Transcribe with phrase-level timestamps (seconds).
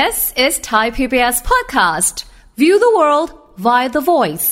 [0.00, 2.24] This is Thai PBS podcast.
[2.56, 3.30] View the world
[3.66, 4.48] via the voice.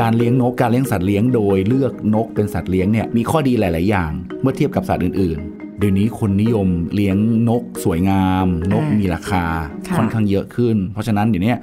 [0.00, 7.16] การเลี้ยงนกการเลี้ยงสัตว์เลี้ยงโดยเลือกนกเป็นสัตว์เลี้ยงเนี่ยมีข้อดีหลาย ๆ อย่าง เมื่อเทียบกับสัตว์อื่น ๆ เดี๋ยวนี้คนนิยมเลี้ยง
[7.48, 9.44] นกสวยงาม นกมีราคา
[9.86, 11.54] ค่ะค่อนข้างเยอะขึ้น เพราะฉะนั้นเดี๋ยวนี้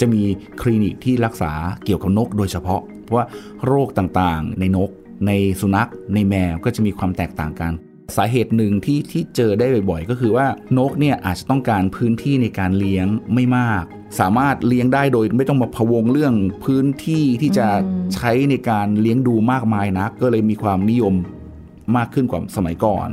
[0.00, 0.22] จะมี
[0.60, 1.52] คลินิกที่รักษา
[1.84, 3.26] เกี่ยวกับนกโดยเฉพาะ เพราะว่า
[3.66, 4.90] โรคต่าง ๆ ในนก
[5.26, 7.72] ในสุนัขในแมวก็จะมีความแตกต่างกัน
[8.16, 10.46] สาเหตุหนึ่งที่ที่เจอได้บ่อยๆ ก็คือว่า
[10.78, 13.84] นกเนี่ยอาจจะต้องการพื้นที่ในการเลี้ยงไม่มาก
[14.20, 17.68] สามารถเลี้ยงได้โดยไม่ต้องมาพะวงเรื่องพื้นที่ที่จะ
[18.14, 21.14] ใช้ในการเลี้ยงดูมากมายนัก ก็เลยมีความนิยม
[21.96, 23.08] มากขึ้นกว่าสมัยก่อน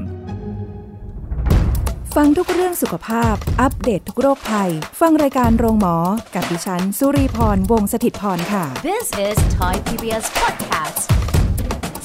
[2.15, 4.71] ฟังทุกเรื่องสุขภาพ อัปเดตททุกโรคภัย
[5.01, 5.95] ฟังรายการโรงหมอ
[6.35, 11.18] กับดิฉัน สุรีพร วงศิตพรค่ะ This is Thai PBS podcast.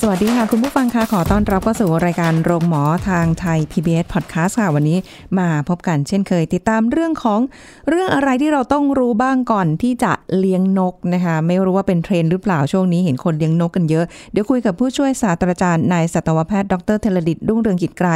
[0.07, 4.99] สวัสดีค่ะ คุณผู้ฟังคะขอต้อนรับเข้าสู่รายการโรงหมอทางไทย PBS Podcast ค่ะ วันนี้
[5.39, 7.41] มาพบกันเช่นเคย ติดตามเรื่องของ
[7.89, 18.09] เรื่องอะไรที่เราต้องรู้บ้างก่อนที่จะเลี้ยงนกนะคะ ไม่รู้ว่าเป็นเทรนด์หรือเปล่าช่วงนี้เห็นคนเลี้ยงนกกันเยอะ เดี๋ยวคุยกับผู้ช่วยศาสตราจารย์นายสัตวแพทย์ดรเทลดิตรุ่งเรืองกิจไกร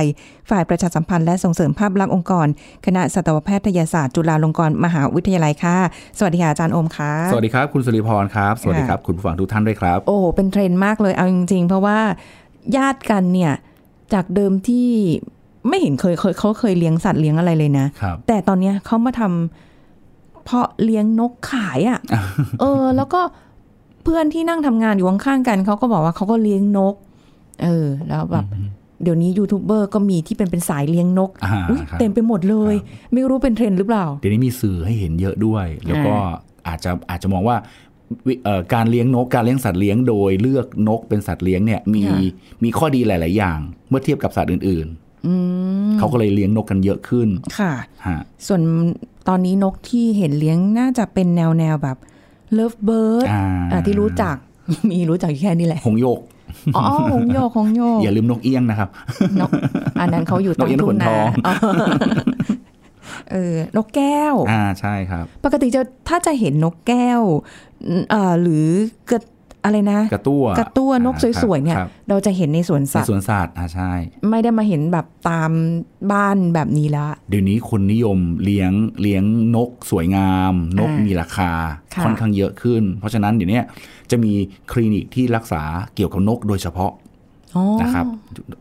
[0.51, 2.47] ฝ่ายประชาสัมพันธ์และส่งเสริมภาพลักษณ์องค์กร
[2.87, 5.77] คณะสัตวแพทยศาสตร์จุฬาลงกรณ์มหาวิทยาลัยค่ะ
[6.19, 11.99] สวัสดีค่ะอาจารย์โอมค่ะสวัสดีครับคุณสุริพรครับสวัสดีครับคุณผู้ฟังทุกท่านด้วยครับโอ้โหเป็นเทรนด์มากเลยเอาจริงๆเพราะว่า
[12.77, 13.53] ญาติกันเนี่ย
[14.15, 14.89] จากเดิมที่
[15.69, 21.99] ไม่เห็นเคยเคยเขาเคยเลี้ยงสัตว์เลี้ยงอะไรเลยนะครับแต่ตอนเนี้ยเขามาทำเพาะเลี้ยงนกขายอะ่ะ
[22.61, 23.21] เออ แล้วก็
[24.03, 26.95] เพื่อนที่นั่งทำงานอยู่ข้างๆกันเขาก็บอกว่าเขาก็เลี้ยงนก
[27.63, 28.47] เออ แล้วแบบ
[29.03, 32.75] เดี๋ยวนี้ยูทูบเบอร์ก็มีที่เป็นเป็นสายเลี้ยงนกอ่าอุ๊ยครับเต็มไปหมดเลย
[33.13, 36.15] ไม่รู้เป็นเทรนด์หรือเปล่า เดี๋ยวนี้มีสื่อให้เห็นเยอะด้วย แล้วก็
[36.69, 37.67] อาจจะอาจจะมองว่าวิเอ่อ
[38.75, 42.19] การเลี้ยงนกการเลี้ยงสัตว์เลี้ยงโดยเลือกนกเป็นสัตว์เลี้ยงเนี่ยมีค่ะ
[42.65, 44.87] มีข้อดีหลาย ๆ อย่าง เมื่อเทียบกับสัตว์อื่น
[45.27, 45.35] อื
[45.89, 47.73] มๆเขาก็เลยเลี้ยงนกกันเยอะขึ้นค่ะ
[48.07, 48.61] ฮะส่วน
[49.29, 51.97] ตอนนี้นกที่เห็นเลี้ยงน่าจะเป็นแนวแนวแบบ
[52.53, 53.27] เลิฟเบิร์ด
[53.73, 54.37] อ่าที่รู้จัก
[54.91, 56.21] มีรู้จักอยู่แค่นี้แหละหงส์หยก
[56.77, 58.89] อ๋อหงส์หยกหงส์หยกอย่าลืมนกเอี้ยงนะครับ
[59.41, 59.51] นก
[60.01, 61.55] อันนั้นเขาอยู่นกเอี้ยงตามทุ่งนกขนทนาองอ๋อ
[63.31, 67.21] เออนกแก้ว อ่าใช่ครับ ปกติจะถ้าจะเห็นนกแก้ว
[68.11, 68.67] เอ่อหรือ
[69.11, 69.21] กระ
[69.65, 73.93] อะไรนะกระตั้วกระตั้วนกอ่าสวยๆเนี่ยครับเราจะเห็นในสวนในสัตว์สวนสัตว์อ่าใช่
[74.31, 75.51] ไม่ได้มาเห็นแบบตาม
[76.13, 79.25] บ้านแบบนี้ละเดี๋ยวนี้คนนิยมเลี้ยงเลี้ยง
[79.57, 81.51] นกสวยงาม นกอ่ามีมีราคา
[81.95, 83.61] ค่ะค่อนข้างเยอะขึ้น เพราะฉะนั้นเดี๋ยวนี้
[84.11, 84.33] จะมี
[84.73, 85.63] คลินิกที่รักษา
[85.95, 87.08] เกี่ยวกับนกโดยเฉพาะอ๋อ
[87.81, 88.07] นะครับ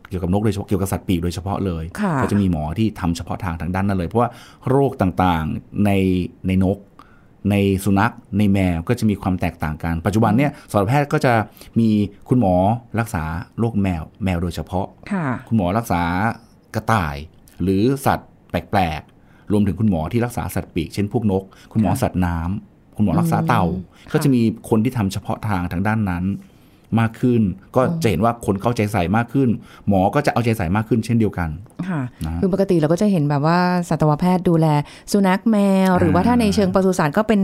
[0.08, 4.30] เกี่ยวกับนกโดยเฉพาะเกี่ยวกับสัตว์ปีกโดยเฉพาะเลยค่ะก็จะมีหมอที่ทำเฉพาะทางทางด้านนั้นเลย เพราะว่า
[4.70, 5.90] โรคต่างๆใน
[6.46, 6.78] ในนก
[7.50, 7.54] ใน
[7.84, 11.32] สุนัขในแมวก็จะมีความแตกต่างกัน ปัจจุบันเนี่ยสัตวแพทย์ก็จะ
[11.78, 11.88] มี
[12.28, 12.54] คุณหมอ
[13.00, 13.22] รักษา
[13.58, 16.02] โรคแมว แมวโดยเฉพาะค่ะคุณหมอรักษา
[16.74, 17.16] กระต่าย
[17.62, 21.42] หรือสัตว์แปลกๆรวมถึงคุณหมอที่รักษาสัตว์ปีกเช่นพวกนก
[21.72, 23.64] คุณหมอสัตว์น้ำคุณหมอรักษาเต่า
[24.12, 26.24] ก็จะมีคนที่ทำเฉพาะทางทางด้านนั้น
[27.00, 27.40] มากขึ้น
[27.76, 29.48] ก็จะเห็นว่าคนเข้าใจใส่มากขึ้น
[29.88, 31.48] หมอก็จะเอาใจใส่มากขึ้นเช่นเดียวกัน
[31.88, 34.66] ค่ะนะคือปกติเราก็จะเห็นแบบว่าสัตวแพทย์ดูแล
[35.12, 35.56] สุนัขแม
[35.88, 37.40] ว หรือว่าถ้าในเชิงปศุสัตว์ก็เป็น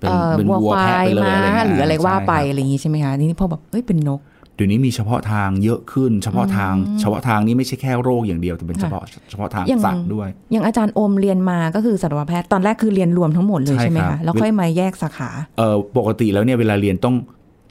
[0.00, 4.20] เป็นเอ่อเป็นวัววัวควาแพะยไปเลยม้าอะไรเงี้ยหรืออะไรว่าไปใช่ครับอะไรอย่างงี้ใช่ไหมคะนี่พอแบบเอ้ยเป็นนก
[4.56, 17.14] เดี๋ยวนี้มีเฉพาะทางเยอะขึ้น เฉพาะทางเฉพาะทางนี้ไม่ใช่แค่โรคอย่างเดียวแต่เป็นค่ะเฉพาะเฉพาะทางอย่างสัตว์ด้วย อย่างอาจารย์โอมเรียนมาก็คือสัตวแพทย์ตอนแรกคือเรียนรวมทั้งหมดเลยใช่ใช่ไหมครัคะบแล้วค่อยมาแยกสาขาเอ่อปกติแล้วเนี่ยเวลาเรียนต้อง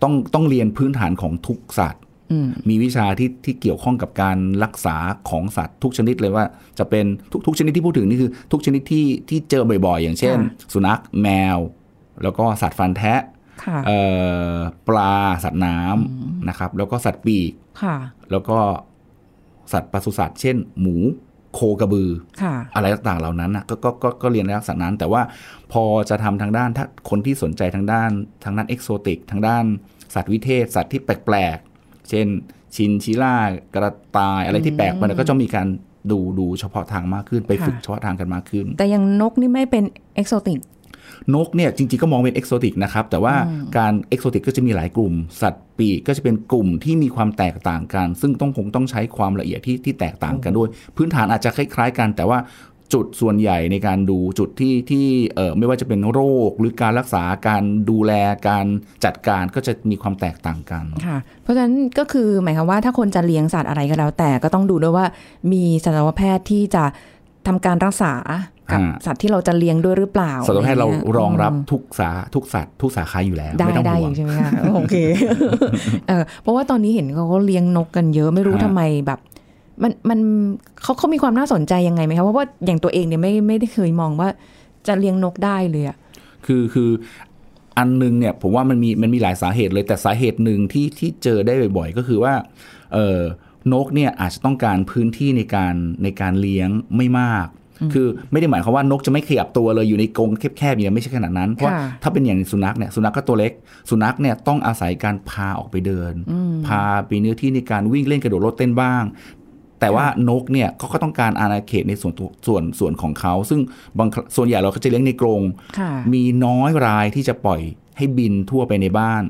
[0.04, 4.98] ต้องต้องเรียนพื้นฐานของทุกสัตว์อืมมีวิชาที่ที่เกี่ยวข้องกับการรักษา
[5.30, 6.46] ของสัตว์ทุกชนิดเลยว่า
[6.80, 11.58] จะเป็นทุกทุกชนิดที่พูดถึงนี่คือ ทุกชนิดที่ที่เจอบ่อยๆ อย่างเช่นค่ะสุนัขแมว
[12.24, 13.22] แล้วก็สัตว์ฟันแทะ
[13.64, 14.00] ค่ะเอ่
[14.54, 14.56] อ
[14.88, 17.96] ปลาสัตว์น้ำนะครับ แล้วก็สัตว์ปีกค่ะ
[18.32, 18.58] แล้วก็
[19.74, 20.98] สัตว์ปศุสัตว์เช่น หมู
[21.54, 22.10] โคกระบือ
[22.42, 25.22] ค่ะอะไรต่างๆเหล่านั้นนะก็ก็ก็ก็เรียนในลักษณะนั้น แต่ว่า
[25.72, 28.10] พอจะทำทางด้านถ้าคนที่สนใจทางด้าน
[28.44, 29.64] ทางด้านเอกโซติก ทางด้าน
[30.14, 32.28] สัตว์วิเทศ สัตว์ที่แปลกๆ เช่น
[32.76, 33.36] ชินชิล่า
[33.76, 35.68] กระต่ายอะไรที่แปลกไปก็จะมีการ
[36.12, 39.84] ดูดูเฉพาะทางมากขึ้นไปค่ะฝึกเฉพาะทางกันมากขึ้น แต่อย่างนกนี่ไม่เป็น
[40.16, 40.60] เอกโซติก
[41.34, 43.36] นกเนี่ยจริงๆก็มองเป็นเอกโซติกนะครับ แต่ว่า
[43.78, 52.40] การเอกโซติกก็จะมีหลายกลุ่ม สัตว์ปีกก็จะเป็นกลุ่มที่มีความแตกต่างกัน ซึ่งต้องคงต้องใช้ความละเอียดที่ที่แตกต่างกันด้วย พื้นฐานอาจจะคล้ายๆ กันแต่ว่า
[52.96, 56.20] จุดส่วนใหญ่ในการดูจุดที่ที่เออไม่ว่าจะเป็นโร
[56.50, 58.14] คหรือการรักษาการดูแล
[58.50, 58.66] การ
[59.06, 65.06] จัดการก็จะมีความแตกต่างกันค่ะ เพราะฉะนั้นก็คือหมายความว่าถ้าคนจะเลี้ยงสัตว์อะไรก็แล้ว แต่ก็ต้องดูด้วยว่า
[65.52, 66.84] มีสัตวแพทย์ที่จะ
[67.48, 68.14] ทำการรักษา
[68.72, 74.96] กับอ่าสัตว์ที่เราจะเลี้ยงด้วยหรือเปล่าสัตวแพทย์เราะไงี้ยรองรับมทุกสาทุกสัตว์ทุกสาขาอยู่แล้วได้ไม่ต้องได้ห่อวงยู่ใช่ไหมคะโอเค
[76.08, 79.20] เออเพราะว่าตอนนี้เห็นเขาก็เลี้ยงนกกันเยอะไม่รู้ฮะทำไมแบบ
[79.84, 80.20] มันมัน
[80.82, 84.30] เขาเขามีความน่าสนใจยังไงไหมคะเพราะว่าอย่างตัวเองเนี่ยไม่ไม่ได้เคยมองว่า
[84.88, 85.98] จะเลี้ยงนกได้เลยอะ
[86.46, 86.90] คือคือ
[87.78, 92.34] อันหนึงเนี่ยผมว่ามันมีมันมีหลายสาเหตุเลยแต่สาเหตุหนึ่งที่ที่เจอได้บ่อยๆ ก็คือว่า
[92.94, 93.20] เออ
[93.74, 97.48] นกเนี่ยอาจจะต้องการพื้นที่ในการในการเลี้ยงไม่มาก
[97.94, 103.52] คือไม่ได้หมายความว่านกจะไม่ขยับตัวเลยอยู่ในกรงแคบๆอย่างนี้ไม่ใช่ขนาดนั้น เพราะว่าค่ะถ้าเป็นอย่างสุนัขเนี่ยสุนัขก็ตัวเล็ก
[103.90, 106.14] สุนัขเนี่ยต้องอาศัยการพาออกไปเดิน
[106.68, 109.04] พาไปเนื้อที่ในการวิ่งเล่นกระโดดรถเต้นบ้าง
[109.80, 113.60] แต่ว่านกเนี่ยเขาก็ต้องการอาณาเขตในส่วนตัวส่วนส่วนของเขา ซึ่ง
[114.00, 115.42] บางครั้งส่วนใหญ่เราก็จะเลี้ยงในกรง
[115.80, 117.62] ค่ะมีน้อยรายที่จะปล่อย
[117.98, 119.24] ให้บินทั่วไปในบ้าน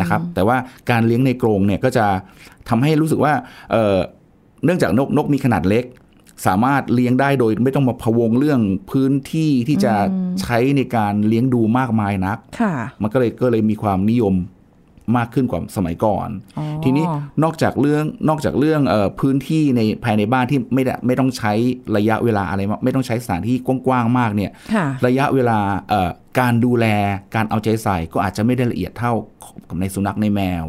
[0.00, 0.56] นะครับ แต่ว่า
[0.90, 2.06] การเลี้ยงในกรงเนี่ยก็จะ
[2.68, 3.32] ทำให้รู้สึกว่า
[3.70, 3.96] เอ่อ
[4.64, 5.84] เนื่องจากนกนกมีขนาดเล็ก
[6.46, 8.60] สามารถเลี้ยงได้โดยไม่ต้องมาพะวงเรื่อง
[8.90, 9.94] พื้นที่ที่จะ
[10.42, 14.34] ใช้ในการเลี้ยงดูมากมายนักค่ะมันก็เลยก็เลยมีความนิยม
[15.16, 16.28] มากขึ้นกว่าสมัยก่อน
[16.58, 17.04] อ๋อทีนี้
[17.42, 21.52] นอกจากเรื่องนอกจากเรื่องเออพื้นที่ในภายในบ้านที่ไม่ได้ไม่ต้องใช้
[21.96, 23.56] ระยะเวลาอะไรมากไม่ต้องใช้สถานที่
[23.86, 26.10] กว้างๆมากเนี่ยค่ะระยะเวลาเอ่อ
[26.40, 26.86] การดูแล
[27.34, 29.12] การเอาใจใส่ก็อาจจะไม่ได้ละเอียดเท่า
[29.68, 30.64] กับในสุนัขในแมว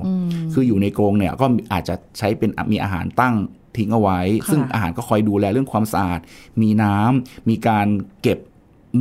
[0.54, 3.36] คืออยู่ในกรงเนี่ยก็อาจจะใช้เป็นมีอาหารตั้ง
[3.78, 6.20] ทิ้งเอาไว้ค่ะซึ่งอาหารก็คอยดูแลเรื่องความสะอาด
[6.62, 7.88] มีน้ำมีการ
[8.24, 8.40] เก็บ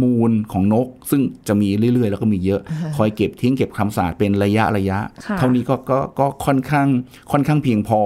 [0.02, 2.60] มูลของนก ซึ่งจะมีเรื่อยๆ แล้วก็มีเยอะ
[2.96, 6.88] คอยเก็บทิ้งเก็บความสะอาดเป็นระยะระยะค่ะเท่านี้ก็ก็ก็ค่อนข้าง
[7.32, 8.00] ค่อนข้างเพียงพอ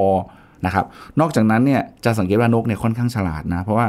[0.66, 0.86] นะครับ
[1.20, 3.86] นอกจากนั้นเนี่ยจะสังเกตว่านกเนี่ยค่อนข้างฉลาดนะ เพราะว่า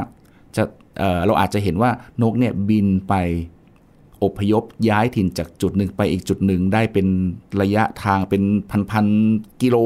[0.56, 0.64] จะ
[0.98, 1.90] เอ่อเราอาจจะเห็นว่า
[2.22, 3.14] นกเนี่ยบินไป
[4.22, 7.06] อพยพย้ายถิ่นจากจุดหนึ่งไปอีกจุดหนึ่งได้เป็น
[7.62, 8.42] ระยะทางเป็น
[8.90, 9.76] พันๆกิโล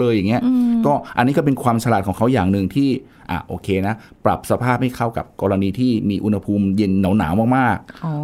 [0.00, 0.42] เลยอย่างเงี้ย
[0.86, 2.88] ก็อันนี้ก็เป็นความฉลาดของเขาอย่างหนึ่งที่
[3.30, 3.94] อะโอเคนะ
[4.24, 8.14] ปรับสภาพให้เข้ากับกรณีที่มีอุณหภูมิเย็นหนาวๆมากๆอ๋อ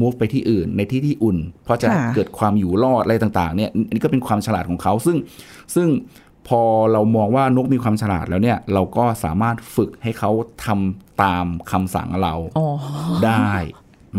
[0.00, 5.16] move ไปที่อื่นในที่ที่อุ่น เพราะจะค่ะเกิดความอยู่รอดอะไรต่างๆเนี่ยอันนี้ก็เป็นความฉลาดของเขาซึ่ง
[5.74, 5.88] ซึ่ง
[6.48, 6.60] พอ
[6.92, 10.30] เรามองว่านกมีความฉลาดแล้วเนี่ย เราก็สามารถฝึกให้เขา
[10.64, 12.68] ทำตามคำสั่งเราอ๋อ
[13.26, 13.52] ได้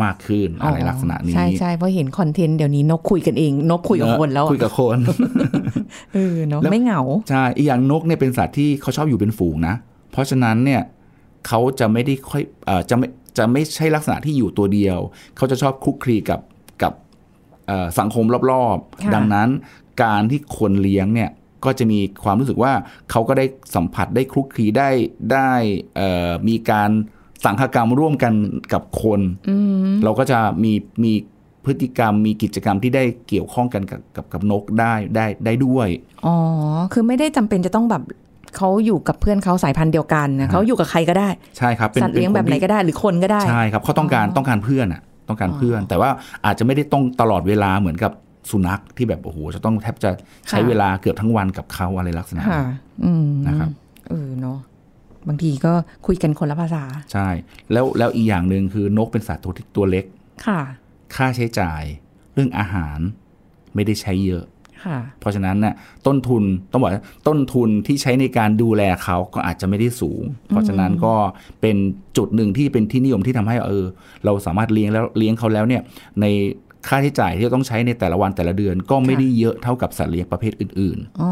[0.04, 4.98] มากขึ้นอะไรลักษณะนี้ ใช่ใช่เพราะเห็นคอนเทนต์เดี๋ยวนี้นกคุยกันเอง นกคุยกับคนแล้วอะคุยกับคน
[6.14, 9.76] เออเนาะแล้วไม่เหงา ใช่อีกอย่างนกเนี่ยเป็นสัตว์ที่เขาชอบอยู่เป็นฝูงนะ
[10.12, 10.82] เพราะฉะนั้นเนี่ย
[11.48, 13.08] เขาจะไม่ได้ค่อยเอ่อจะไม่
[13.38, 15.00] จะไม่ใช่ลักษณะที่อยู่ตัวเดียว
[15.38, 16.40] เขาจะชอบคลุกคลีกับ
[16.82, 16.94] กับ
[17.68, 19.50] เอ่อสังคมรอบค่ะๆดังนั้น
[20.04, 21.30] การที่คนเลี้ยงเนี่ย
[21.66, 22.74] ก็จะมีความรู้สึกว่า
[23.12, 24.90] เขาก็ได้สัมผัสได้คลุกคลีได้
[25.34, 25.52] ได้
[25.96, 26.92] เอ่อมีการ
[27.46, 28.34] สังคกรรมร่วมกัน
[28.74, 29.20] กับคน
[30.04, 30.74] เราก็จะมี
[31.04, 31.14] มี
[31.66, 35.88] พฤติกรรมมีกิจกรรมที่ได้เกี่ยวข้องกันกับกับกับนกได้ได้ได้ด้วย
[36.26, 36.36] อ๋อ
[36.94, 38.04] คือไม่ได้จำเป็นจะต้องแบบ
[38.58, 46.10] เขาอยู่กับเพื่อนเขาสายพันธุ์เดียวกันนะเขาอยู่กับใครก็ได้ ใช่ครับป็นสัตว์เลี้ยงป็แบบไหนคที่ก็ได้หรือคนก็ได้ ใช่ครับเขาต้องการต้องการเพื่อนอะต้องการเพื่อน แต่ว่า
[46.46, 48.12] อาจจะไม่ได้ต้องตลอดเวลาเหมือนกับ
[48.52, 50.12] สุนัขที่แบบโอ้โหจะต้องแทบจะ
[50.50, 53.70] ใช้ค่ะเวลาเกือบทั้งวันกับเขาอะไรลักษณะค่ะนั้นอืมนะครับ
[54.10, 54.58] เออเนาะ
[55.28, 55.74] บางทีก็
[56.08, 56.84] คุยกันคนละภาษา
[57.14, 57.28] ใช่
[57.72, 60.06] แล้วแล้วอีกอย่างหนึ่งคือนกเป็นสัตว์ตัวที่ตัวเล็ก
[60.48, 60.62] ค่ะ
[61.16, 61.84] ค่าใช้จ่าย
[62.34, 63.00] เรื่องอาหาร
[63.76, 64.46] ไม่ได้ใช้เยอะ
[64.86, 65.74] ค่ะ เพราะฉะนั้นเนี่ย
[66.08, 71.14] ต้นทุนต้องบอกว่าต้นทุนที่ใช้ในการดูแลเขาก็อาจจะไม่ได้สูง เพราะฉะนั้นก็
[71.62, 71.78] เป็น
[72.18, 73.86] จุดหนึ่งที่เป็นที่นิยมที่ทำให้เออ
[74.26, 75.82] เราสามารถเลี้ยงแล้วเลี้ยงเขาแล้วเนี่ย
[76.22, 76.26] ใน
[76.88, 81.32] ค่าใช้จ่ายที่ต้องใช้ในแต่ละวันแต่ละเดือนก็ไม่ได้เยอะเท่ากับสัตว์เลี้ยงประเภทอื่นอ๋อ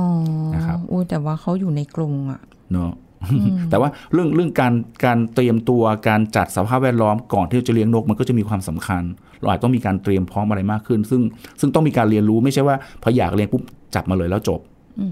[0.55, 2.91] นะครับอู้แต่ว่าเขาอยู่ในกรงอะๆเนาะ
[3.69, 4.73] แต่ว่าเรื่องเรื่องการ
[5.05, 9.03] การเตรียมตัวการจัดสภาพแวดล้อมก่อนที่จะเลี้ยงนกมันก็จะมีความสำคัญ
[9.39, 11.21] เราอาจต้องมีการเตรียมพร้อมอะไรมากขึ้น ซึ่ง
[11.59, 13.63] ซึ่งต้องมีการเรียนรู้ไม่ใช่ว่าพออยากเลี้ยงปุ๊บ
[13.95, 14.59] จับมาเลยแล้วจบ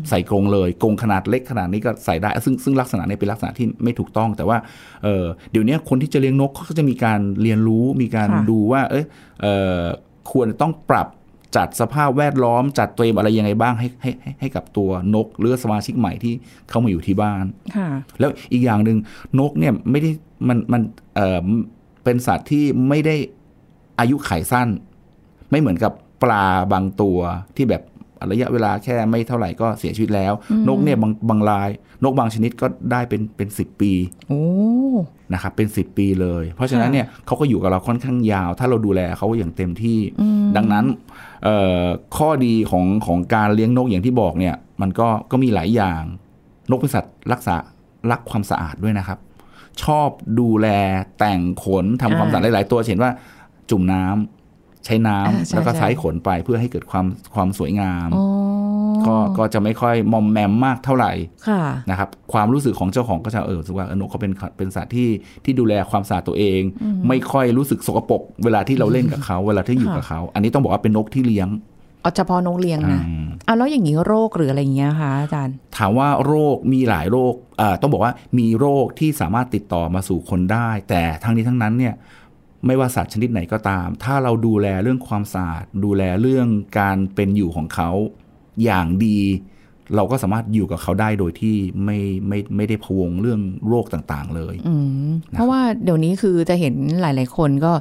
[0.09, 4.57] ใส่กรงเลยกรงขนาดเล็กขนาดนี้ก็ใส่ได้ ซึ่งซึ่งลักษณะนี้เป็นลักษณะที่ไม่ถูกต้อง แต่ว่า
[5.03, 9.05] เออเดี๋ยวนี้คนที่จะเลี้ยงนกเขาก็จะมีการเรียนรู้มีการค่ะดูว่า เอย
[9.41, 9.47] เอ
[9.79, 9.81] อ
[10.31, 11.07] ควรจะต้องปรับ
[11.55, 16.33] จัดสภาพแวดล้อม จัดเตรียมอะไรยังไงบ้างให้ให้ให้ให้กับตัวนกหรือสมาชิกใหม่ที่
[16.69, 17.89] เข้ามาอยู่ที่บ้านค่ะ
[18.19, 18.97] แล้วอีกอย่างหนึ่ง
[19.39, 20.11] นกเนี่ยไม่ได้
[20.47, 20.81] มันมัน
[21.15, 21.47] เออ
[22.03, 23.15] เป็นสัตว์ที่ไม่ได้
[23.99, 24.67] อายุขัยสั้น
[25.49, 27.19] ไม่เหมือนกับปลาบางตัว
[27.55, 27.83] ที่แบบ
[28.31, 30.33] ระยะเวลาแค่ไม่เท่าไหร่ก็เสียชีวิตแล้ว
[30.67, 31.69] นกเนี่ยบางบางราย
[32.03, 33.91] นกบางชนิดก็ได้เป็นเป็นสิบปี
[34.27, 34.43] โอ้
[35.33, 39.99] นะครับเป็นสิบปีเลย เพราะฉะนั้นเนี่ยเขาก็อยู่กับเราค่อนข้างยาว ถ้าเราดูแลเขาอย่างเต็มที่
[40.57, 41.08] ดังนั้นเอ่อ
[42.17, 46.03] ข้อดีของของการเลี้ยงนกอย่างที่บอกเนี่ย มันก็ก็มีหลายอย่าง
[46.69, 47.55] นกเป็นสัตว์รักษา
[48.11, 49.19] รักความสะอาดด้วยนะครับ
[49.83, 50.67] ชอบดูแล
[51.19, 53.11] แต่งขนทำความสะอาดหลาย ๆ ตัวเห็นว่า
[53.69, 57.05] จุ่มน้ำใช้น้ำอ่าใช่แล้วก็ใช่ใช้ขนไปเพื่อให้เกิดความ
[57.35, 58.25] ความสวยงามอ๋อ
[59.09, 61.11] ก็ก็จะไม่ค่อยมอมแมมมากเท่าไหร่
[61.47, 65.09] ค่ะนะครับความรู้สึกของเจ้าของก็จะเออรู้สึกว่าเออนกเขาเป็นเป็นสัตว์ที่
[65.43, 66.61] ที่ดูแลความสะอาดตัวเอง
[67.07, 71.49] ไม่ค่อยรู้สึกสกปรกเวลาที่เราเล่นกับเขาเวลาที่อยู่กับเขา อันนี้ต้องบอกว่าเป็นนกที่เลี้ยง
[72.01, 81.95] เอาเฉพาะนกเลี้ยงนะอืมเอาแล้วอย่างนี้โรคหรืออะไรอย่างเงี้ยคะอาจารย์ ถามว่าโรคมีหลายโรคเอ่อต้องบอกว่ามีโรคที่สามารถติดต่อมาสู่คนได้ แต่ทั้งนี้ทั้งนั้นเนี่ย
[82.65, 86.47] ไม่ว่าสัตว์ชนิดไหนก็ตาม ถ้าเราดูแลเรื่องความสะอาดดูแลเรื่อง
[86.79, 87.91] การเป็นอยู่ของเขา
[88.63, 89.17] อย่างดี
[89.95, 94.73] เราก็สามารถอยู่กับเขาได้โดยที่ไม่ไม่ไม่ได้พะวงเรื่องโรคต่างๆเลยอื
[95.07, 97.71] มเพราะว่าเดี๋ยวนี้คือจะเห็นหลาย ๆ คนก็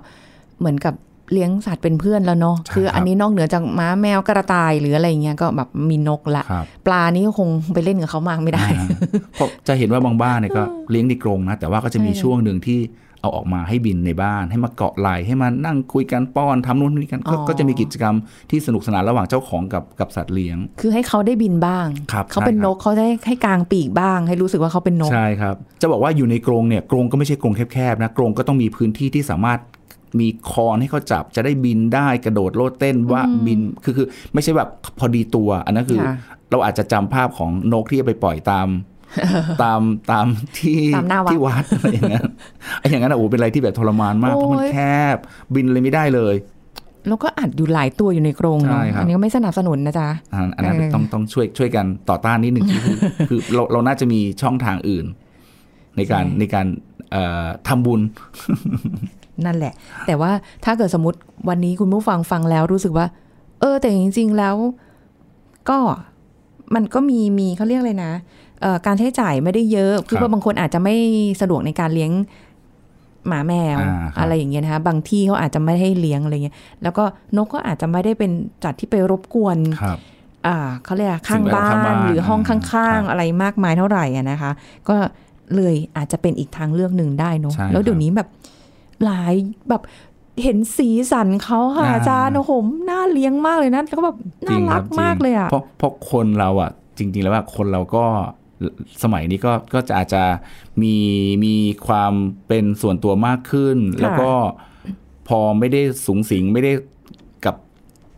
[0.58, 0.94] เหมือนกับ
[1.32, 8.86] เลี้ยงสัตว์เป็นเพื่อนแล้วเนาะใช่คืออันครับนี้นอกเหนือจากม้าแมวกระต่ายหรืออะไรเงี้ยก็แบบมีนกละครับปลานี่ก็คงไปเล่นกับเขามากไม่ได้อ่า
[9.34, 12.80] เพราะจะเห็นว่าบางบ้านเนี่ยก็เลี้ยงในกรงนะแต่ว่าก็จะมีเออช่วงหนึ่งที่
[13.20, 18.16] เอาออกมาให้บินในบ้าน ให้มาเกาะไหลให้มานั่งคุยกันป้อนทำนู่นนี่กันก็ก็จะมีกิจกรรม
[18.50, 29.60] ที่สนุกสนานระหว่างเจ้าของกับกับสัตว์เลี้ยง คือให้เขาได้บินบ้างครับเขาเป็นใช่ครับนกเขาได้ให้กางปีกบ้าง ให้รู้สึกว่าเขาเป็นนกใช่ครับ จะบอกว่าอยู่ในกรงเนี่ยกรงก็ไม่ใช่กรงแคบๆนะกรงก็ต้องมีพื้นที่ที่สามารถ
[30.20, 36.16] มีคอนให้เขาจับจะได้บินได้กระโดดโลดเต้นว่าบินคือคือไม่ใช่แบบพอดีตัว อันนั้นคือค่ะ
[36.50, 38.68] เราอาจจะจำภาพของนกที่เอาไปปล่อยตาม
[39.62, 40.26] ตามตาม
[40.58, 42.22] ที่ตามหน้าวัดที่วัดอะไรอย่างเงี้ย
[42.80, 44.76] ไอ้อย่างนั้นอะโอ้เป็นอะไรที่แบบทรมานมากเพราะมันโอ้ยแค
[45.14, 45.16] บ
[45.54, 46.34] บินเลยไม่ได้เลย
[47.08, 52.96] แล้วก็อัดอยู่หลายตัวอยู่ในกรงเนาะใช่ครับอันนี้ก็ไม่สนับสนุนนะจ๊ะ อันอันนั้นเออต้องต้องช่วยช่วยกันต่อต้านนิดหนึ่งคือ
[53.28, 55.06] คือเราเราน่าจะมีช่องทางอื่น
[55.96, 56.66] ในการในการ
[57.12, 58.00] เอ่อทำบุญ
[59.44, 59.72] นั่นแหละ
[60.06, 60.30] แต่ว่า
[60.64, 63.06] ถ้าเกิดสมมติวันนี้คุณผู้ฟังฟังแล้วรู้สึกว่า
[63.60, 64.56] เออ แต่จริง ๆ แล้ว
[65.70, 65.78] ก็
[66.74, 68.47] มันก็มีมีเขาเรียกเลยนะเอ่อ
[68.86, 70.94] การใช้จ่ายไม่ได้เยอะคือครับว่าบางคนอาจจะไม่
[71.40, 72.12] สะดวกในการเลี้ยง
[73.28, 77.04] หมาแมวอ่าครับอะไรอย่างเงี้ยนะคะบางที่เขาอาจจะไม่ให้เลี้ยงอะไรเงี้ยแล้วก็
[77.36, 78.30] นกก็อาจจะไม่ได้เป็น
[78.64, 79.98] จัดที่ไปรบกวนครับ
[80.46, 84.50] อ่าเขาเรียกอะไรข้างสิ่งแวดล้อมบ้าข้างบ้านนหรือห้องครัข้างบๆอะไรมากมายเท่าไหร่อะนะคะ
[84.88, 84.96] ก็
[85.56, 88.28] เลยอาจจะเป็นอีกทางเลือกหนึ่งได้เนอะใช่แล้วเดี๋ยควรับนี้แบบ
[89.04, 89.34] หลาย
[89.68, 89.82] แบบ
[90.42, 92.52] เห็นสีสันเขาค่ะอ่าอาจารย์โอ้โห
[92.90, 98.04] น่าเลี้ยงมากเลยนะแล้วก็แบบน่ารักจงมากเลยอะเพราะเพราะคนเราอะ จริง ๆ แล้วว่าคนเราก็
[99.02, 100.24] สมัยนี้ก็ก็จะอาจจะ
[100.82, 100.96] มี
[101.44, 101.54] มี
[101.86, 102.12] ความ
[102.48, 104.32] เป็นส่วนตัวมากขึ้น แล้วก็
[105.28, 106.72] พอไม่ได้สูงสิงไม่ได้
[107.44, 107.56] กับ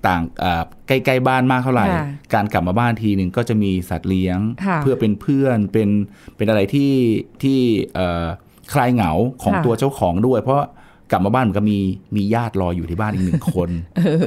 [0.07, 2.05] ต่างอ่าใกล้ๆบ้านมากเท่าไหร่ค่ะ
[2.35, 5.89] การกลับมาบ้านทีหนึ่งก็จะมีสัตว์เลี้ยงค่ะเพื่อเป็นเพื่อนเป็น
[6.37, 6.93] เป็นอะไรที่
[7.43, 7.59] ที่
[7.95, 8.27] เอ่อ
[8.73, 10.63] คลายเหงาของค่ะตัวเจ้าของด้วย เพราะ
[11.11, 11.79] กลับมาบ้านมันก็มี
[12.17, 13.71] มีญาติรออยู่ที่บ้านอีกหนึ่งคน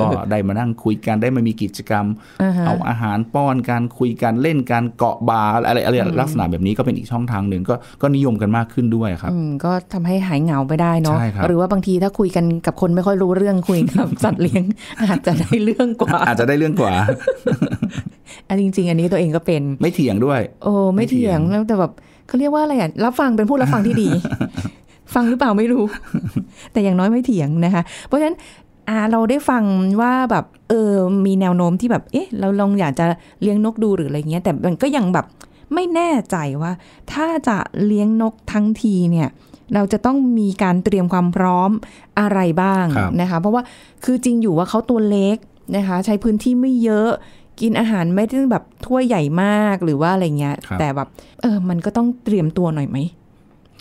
[0.02, 2.06] ก็ได้มานั่งคุยกันได้มามีกิจกรรม
[2.44, 14.64] อ่าฮะเอาอาหารป้อนการคุยกันเล่นการเกาะบาร์อะไรอะไรลักษณะแบบนี้ก็เป็นอีกช่องทางหนึ่งก็ก็นิยมกันมากขึ้นด้วยครับอืมก็ทำให้หายเหงาไปได้เนาะใช่ครับหรือว่าบางทีถ้าคุยกันกับคนไม่ค่อยรู้เรื่องคุยกับสัตว์เลี้ยง
[15.04, 16.94] อาจจะได้เรื่องกว่า อาจจะได้เรื่องกว่า
[18.48, 21.92] อันจริง ๆ อันนี้ตัวเองก็เป็นไม่เถียงด้วย โอ้ไม่เถียงไม่เถียงแล้วแต่แบบ
[22.28, 24.10] เขาเรียกว่าอะไรอะรับฟังเป็นผู้รับฟังที่ดี
[25.16, 25.84] ฟังหรือเปล่าไม่รู้
[26.72, 28.38] แต่อย่างน้อยไม่เถียงนะคะ เพราะฉะนั้น
[28.90, 29.64] อ่าเราได้ฟัง
[30.02, 30.94] ว่าแบบเออ
[31.26, 33.06] มีแนวโน้มที่แบบเอ๊ะเราลองอยากจะ
[33.42, 35.26] เลี้ยงนกดูหรืออะไรเงี้ยแต่มันก็ยังแบบ
[35.74, 36.72] ไม่แน่ใจว่า
[37.12, 39.30] ถ้าจะเลี้ยงนกทั้งทีเนี่ย
[39.74, 41.72] เราจะต้องมีการเตรียมความพร้อม
[42.20, 43.64] อะไรบ้างครับนะคะ เพราะว่า
[44.04, 45.38] คือจริงอยู่ว่าเขาตัวเล็ก
[45.76, 47.10] นะคะ ใช้พื้นที่ไม่เยอะ
[47.62, 51.08] กินอาหารไม่ได้แบบถ้วยใหญ่มากหรือว่าอะไรเงี้ยครับแต่แบบ
[51.42, 52.98] เออมันก็ต้องเตรียมตัวหน่อยไหม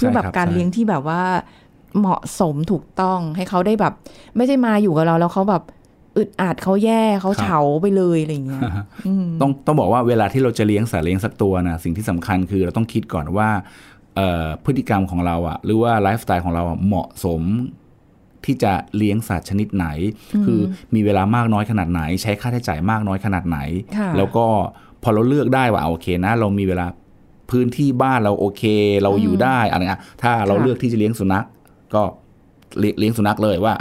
[0.03, 1.23] เพื่อแบบใช่ครับการใช่เลี้ยงที่แบบว่า
[1.99, 3.93] เหมาะสมถูกต้องให้เขาได้แบบ
[4.37, 5.63] ไม่ใช่มาอยู่กับเราแล้วเขาแบบ
[6.17, 8.63] อึดอัดเขาแย่เขาเฉาไปเลยอะไรเงี้ย
[9.07, 13.49] อืมต้องต้องบอกว่าเวลาที่เราจะเลี้ยงสัตว์เลี้ยงสักตัวนะสิ่งที่สำคัญคือเราต้องคิดก่อนว่า
[14.17, 17.43] เอ่อพฤติกรรมของเราอะหรือว่าไลฟ์สไตล์ของเราอะเหมาะสม
[18.45, 19.87] ที่จะเลี้ยงสัตว์ชนิดไหน
[20.45, 20.61] คือ
[20.95, 23.59] มีเวลามากน้อยขนาดไหน ใช้ค่าใช้จ่ายมากน้อยขนาดไหน
[23.97, 24.47] ค่ะแล้วก็
[25.03, 26.87] พอเราเลือกได้ว่าเอาโอเคนะ เรามีเวลา
[27.53, 28.63] พื้นที่บ้านเราโอเค
[29.03, 31.45] เราอยู่ได้อะไรเงี้ยถ้าเราเลือกที่จะเลี้ยงสุนัข
[31.95, 32.03] ก็
[32.99, 33.75] เลี้ยงสุนัขเลยว่า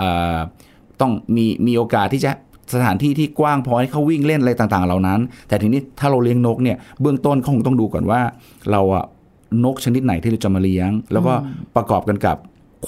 [0.00, 0.38] อ่า
[1.00, 2.30] ต้องมีมีโอกาสที่จะ
[2.74, 8.20] สถานที่ที่กว้างพอให้เขาวิ่งเล่นอะไรต่างๆ เหล่านั้น แต่ทีนี้ถ้าเราเลี้ยงนกเนี่ยเบื้องต้นเขาคงต้องดูก่อนว่า
[8.70, 9.04] เราอะ
[9.64, 11.32] นกชนิดไหนที่เราจะมาเลี้ยง แล้วก็
[11.76, 12.36] ประกอบกันกับ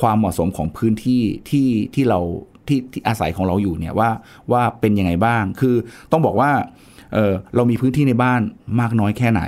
[0.00, 2.20] ความเหมาะสมของพื้นที่ที่ที่เรา
[2.68, 4.10] ที่ที่อาศัยของเราอยู่เนี่ยว่า
[4.52, 5.74] ว่าเป็นยังไงบ้าง คือ
[6.12, 6.50] ต้องบอกว่า
[7.12, 8.40] เเรามีพื้นที่ในบ้าน
[8.80, 9.42] มากน้อยแค่ไหน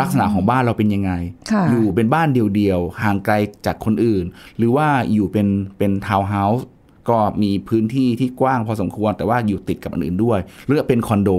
[0.00, 1.12] ลักษณะของบ้านเราเป็นยังไง
[1.52, 3.34] ค่ะอยู่เป็นบ้านเดียวๆ ห่างไกล
[3.66, 4.24] จากคนอื่น
[4.56, 5.46] หรือว่าอยู่เป็น
[5.78, 6.66] เป็นทาวน์เฮาส์
[7.10, 11.30] ก็มีพื้นที่ที่กว้างพอสมควร แต่ว่าอยู่ติดกับอันอื่นด้วย หรือเป็นคอนโด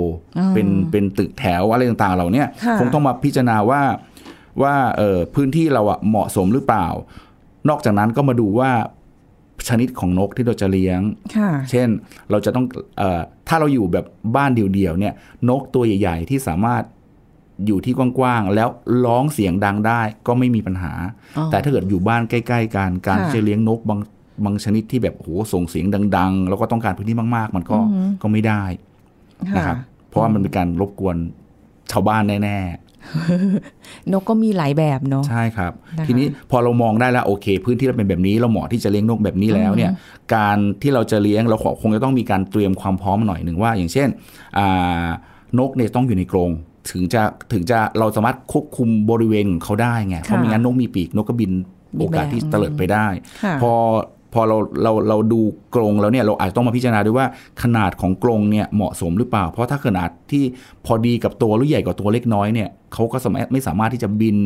[0.53, 3.82] เป็นเป็นตึกแถวอะไรต่างๆ เหล่าเนี้ยค่ะคงต้องมาพิจารณาว่า
[4.62, 6.88] ว่าเออพื้นที่เราอะเหมาะสมหรือเปล่า
[7.70, 8.72] นอกจากนั้นก็มาดูว่า
[9.68, 11.01] ชนิดของนกที่เราจะเลี้ยง
[11.38, 11.88] ค่ะเช่น
[12.32, 12.65] เราจะต้อง
[12.98, 15.13] เออถ้าเราอยู่แบบบ้านเดี่ยวๆเนี่ย
[15.50, 16.84] นกตัวใหญ่ ๆ ที่สามารถ
[17.67, 18.69] อยู่ที่กว้างๆแล้ว
[19.05, 20.93] ร้องเสียงดังได้ก็ไม่มีปัญหา
[21.38, 24.00] อ๋อแต่ถ้าเกิดอยู่บ้านใกล้ ๆ กันการค่ะจะเลี้ยงนกบาง
[24.45, 25.86] บางชนิดที่แบบโอ้โหส่งเสียง
[26.17, 27.77] ดัง ๆ แล้วก็ต้องการพื้นที่มาก ๆ มันก็
[28.22, 28.63] ก็ไม่ได้
[29.55, 29.77] นะครับ
[30.10, 31.15] เพราะว่ามันเป็นการรบกวน
[31.91, 32.57] ชาวบ้านแน่
[34.12, 39.91] นกก็มีหลายแบบเนาะๆใช่ครับนะคะทีนี้พอเรามองได้แล้วโอเค พื้นที่เราเป็นแบบนี้เราเหมาะที่จะเลี้ยงนกแบบนี้แล้วเนี่ย
[40.36, 44.07] การที่เราจะเลี้ยงเราคงจะต้องมีการเตรียมความพร้อมหน่อยหนึ่งว่า อย่างเช่น
[44.57, 45.07] อ่า
[45.60, 46.51] นกเนี่ยต้องอยู่ในกรง
[46.89, 47.21] ถึงจะ
[47.53, 51.51] ถึงจะเราสามารถควบคุมบริเวณของเขาได้ไงเพราะไม่งั้นนกมีปีกนกก็บิน
[51.99, 53.07] บิโอนไปกาสที่แล้วเตลิดไปได้
[53.43, 53.73] ค่ะพอ
[54.33, 55.41] พอเราเราเราดู
[55.75, 57.27] กรงแล้วเนี่ยเราอาจจะต้องมาพิจารณาด้วยว่า
[57.63, 60.43] ขนาดของกรงเนี่ยเหมาะสมหรือเปล่า เพราะถ้าขนาดที่
[60.85, 64.37] พอดีกับตัวหรือใหญ่กว่าตัวเล็กน้อยเนี่ยเขาก็สามารถไม่สามารถที่จะบิน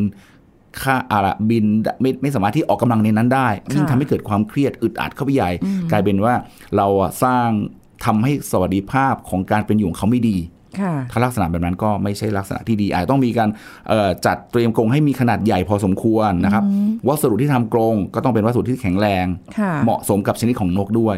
[0.81, 1.65] ค่าอะไรบิน
[2.01, 5.51] ไม่ไม่สามารถที่ออกกำลังในนั้นได้ยิ่งทำให้เกิดความเครียดอึดอัดเข้าไปใหญ่
[5.91, 6.33] กลายเป็นว่า
[6.75, 7.47] เราอะสร้าง
[8.05, 10.56] ทำให้สวัสดิภาพของการเป็นอยู่ของเขาไม่ดีค่ะ
[11.11, 13.49] ถ้าลักษณะแบบนั้นก็ไม่ใช่ลักษณะที่ดีอาจจะต้องมีการ
[13.89, 16.63] เอ่อจัดเตรียมกรงให้มีขนาดใหญ่พอสมควรนะครับ
[17.07, 19.25] วัสดุที่ทำกรงก็ต้องเป็นวัสดุที่แข็งแรง
[19.59, 21.17] ค่ะเหมาะสมกับชนิดของนกด้วย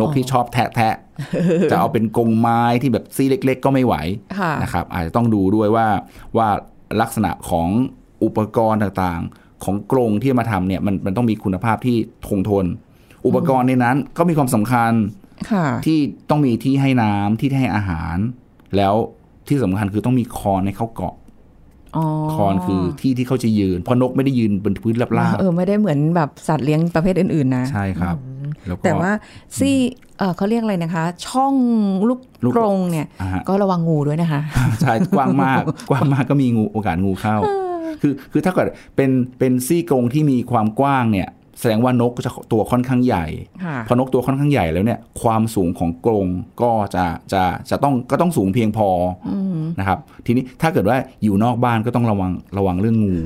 [0.00, 0.94] นกที่ชอบแทะแทะ
[1.70, 3.94] จะเอาเป็นกรงไม้ที่แบบซี่เล็ก ๆ ก็ไม่ไหว
[4.38, 5.86] ค่ะนะครับ อาจจะต้องดูด้วยว่า
[6.36, 6.48] ว่า
[7.00, 7.68] ลักษณะของ
[8.24, 11.96] อุปกรณ์ต่างๆ ของกรงที่มาทำเนี่ยมันมันต้องมีคุณภาพที่
[12.28, 12.66] คงทน
[13.26, 14.92] อุปกรณ์ในนั้นก็มีความสำคัญ
[15.50, 15.98] ค่ะที่
[16.30, 18.16] ต้องมีที่ให้น้ำที่ให้อาหาร
[18.76, 18.94] แล้ว
[19.48, 21.14] ที่สำคัญคือต้องมีคอนให้เขาเกาะ
[21.96, 22.04] อ๋อ
[22.34, 28.16] คอนคือที่ที่เขาจะยืนเพราะนกไม่ได้ยืนบนพื้นราบเออไม่ได้เหมือนแบบสัตว์เลี้ยงประเภทอื่น ๆ นะๆใช่ครับ
[28.66, 29.10] แล้วก็แต่ว่า
[29.58, 29.76] ซี่
[30.18, 31.54] เออเขาเรียกอะไรนะคะ ช่อง
[32.08, 34.40] ลูกลูกกรงเนี่ยอ่าฮะก็ระวังงูด้วยนะคะ
[34.80, 37.36] ใช่กว้างมากกว้างมากก็มีงูโอกาสงูเข้า
[38.02, 41.28] คือคือถ้าเกิดเป็นเป็นซี่กรงที่มีความกว้างเนี่ย
[41.60, 43.26] แสดงว่านกจะตัวค่อนข้างใหญ่
[43.64, 46.26] ค่ะพอนกตัวค่อนข้างใหญ่แล้วเนี่ย ความสูงของกรง
[46.62, 48.88] ก็จะจะจะต้องก็ต้องสูงเพียงพอ
[49.28, 49.30] อ
[49.78, 53.16] นะครับ ทีนี้ถ้าเกิดว่าอยู่นอกบ้านก็ต้องระวังระวังเรื่องงู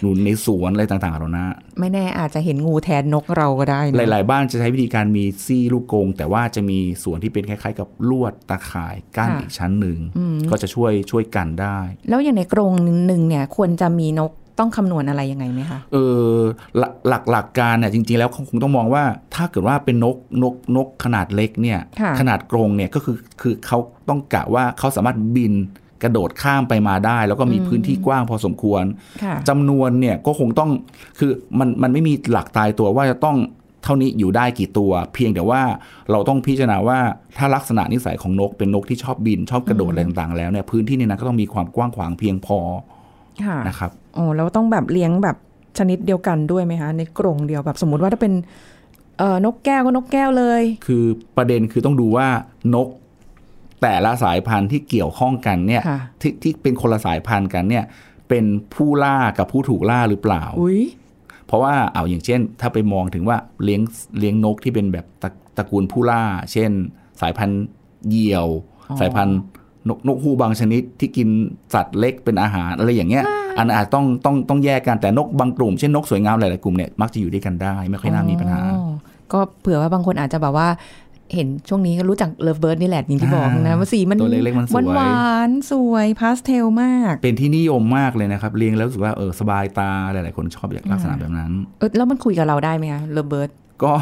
[0.00, 1.48] หนูในสวนอะไรต่างๆเหล่านั้น
[1.80, 9.98] ไม่แน่อาจจะเห็นงูแทนนกเราก็ได้นะหลาย ๆ บ้านจะใช้วิธีการมีซี่ลูกกรงแต่ว่าจะมีส่วนที่เป็นคล้าย ๆ กับลวดตาข่ายกั้นอีกชั้นหนึ่ง
[10.50, 15.96] ก็จะช่วยช่วยกันได้ แล้วอย่างในกรงหนึ่งเนี่ยควรจะมีนก ต้องคำนวณอะไรยังไงไหมคะเอ
[16.34, 16.36] อ
[16.78, 25.54] หลักหลักหลักการเนี่ยจริง ๆ แล้วคงต้องมองว่าถ้าเกิดว่าเป็นนกนกนกขนาดเล็กเนี่ยค่ะขนาดกรงเนี่ยก็คือคือเขาต้องกะว่าเขาสามารถบิน
[26.02, 28.84] กระโดดข้ามไปมาได้ แล้วก็มีพื้นที่กว้างพอสมควร
[29.22, 30.70] ค่ะจำนวนเนี่ยก็คงต้อง
[31.18, 33.36] คือมันมันไม่มีหลักตายตัวว่าจะต้อง
[33.84, 35.62] เท่านี้อยู่ได้กี่ตัว เพียงแต่ว่า
[36.10, 36.98] เราต้องพิจารณาว่า
[37.36, 42.97] ถ้าลักษณะนิสัยของนกเป็นนกที่ชอบบินชอบกระโดดอะไรต่างๆแล้วเนี่ยพื้นที่ในนั้นก็ต้องมีความกว้างขวางเพียงพอค่ะ
[43.68, 45.36] นะครับโอ้แล้วต้องแบบเลี้ยงแบบ
[45.78, 48.32] ชนิดเดียวกันด้วยไหมคะในกรงเดียวแบบสมมุติว่าถ้าเป็น
[49.18, 51.04] เอ่อนกแก้วก็นกแก้วเลย คือ
[51.36, 52.28] ประเด็นคือต้องดูว่า
[52.74, 52.88] นก
[53.82, 57.84] แต่ละสายพันธุ์ที่เกี่ยวข้องกันเนี่ยค่ะที่ที่เป็นคนละสายพันธุ์กันเนี่ย
[58.28, 60.80] เป็นผู้ล่ากับผู้ถูกล่าหรือเปล่าอุ้ย
[61.46, 63.80] เพราะว่าเอาอย่างเช่น ถ้าไปมองถึงว่าเลี้ยง
[64.18, 66.22] เลี้ยงนกที่เป็นแบบตระตระกูลผู้ล่า
[66.52, 66.70] เช่น
[67.20, 67.62] สายพันธุ์
[68.08, 68.46] เหยี่ยว
[69.00, 69.38] สายพันธุ์
[69.88, 71.28] นกนกฮูบางชนิดที่กิน
[71.74, 73.24] สัตว์เล็กเป็นอาหารอะไรอย่างเงี้ย
[73.58, 78.92] อันนั้นอาจต้องต้องต้องแยกกันแต่นกบางกลุ่มเช่นนกสวยงามหลายๆกลุ่มเนี่ยมักจะอยู่ด้วยกันได้ ไม่ค่อยน่ามีปัญหาอ๋อ
[79.32, 80.68] ก็เผื่อว่าบางคนอาจจะแบบว่า
[81.34, 93.50] เห็นช่วงนี้ก็รู้จักเลิฟเบิร์ดนี่แหละอย่างที่บอกนะอ่าว่าสีมันตัวเล็กๆมันสวยหวานๆสวยพาสเทลมาก เป็นที่นิยมมากเลยนะครับ เลี้ยงแล้วรู้สึกว่าเออสบายตาหลายๆคนชอบลักษณะแบบนั้นเออแล้วมันคุยกับเราได้ไหมคะเลิฟเบิร์ด
[93.82, 93.92] ก็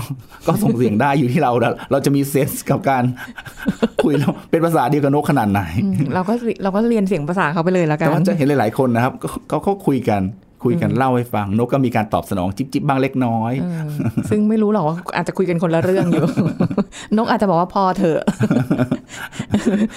[0.46, 3.04] ก็ส่งเสียงได้อยู่ที่เราแล้วเราจะมี sense กับการ
[4.04, 5.62] คุยแล้วเป็นภาษาเดียวกับนกขนาดไหน
[6.14, 10.22] เราก็เราก็เรียนเสียงภาษาเขาไปเลยแล้วกัแต่นว่าจะเห็นหลาย ๆ คนนะครับก็ก็เขาคุยกัน
[10.64, 13.88] คุยกันเล่าให้ฟัง นกก็มีการตอบสนองจิบจิบบ้างเล็กน้อยเออ
[14.30, 16.24] ซึ่งไม่รู้หรอกว่าอาจจะคุยกันคนละเรื่องอยู่
[17.16, 18.20] นกอาจจะบอกว่าพอเถอะ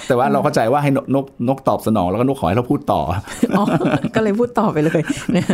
[0.08, 3.00] แต่ว่าเราเข้าใจว่าให้นกนกนกตอบสนองแล้วก็นกขอให้เราพูดต่อ
[3.58, 3.64] อ๋อ
[4.14, 5.00] ก็เลยพูดต่อไปเลย
[5.36, 5.44] นะ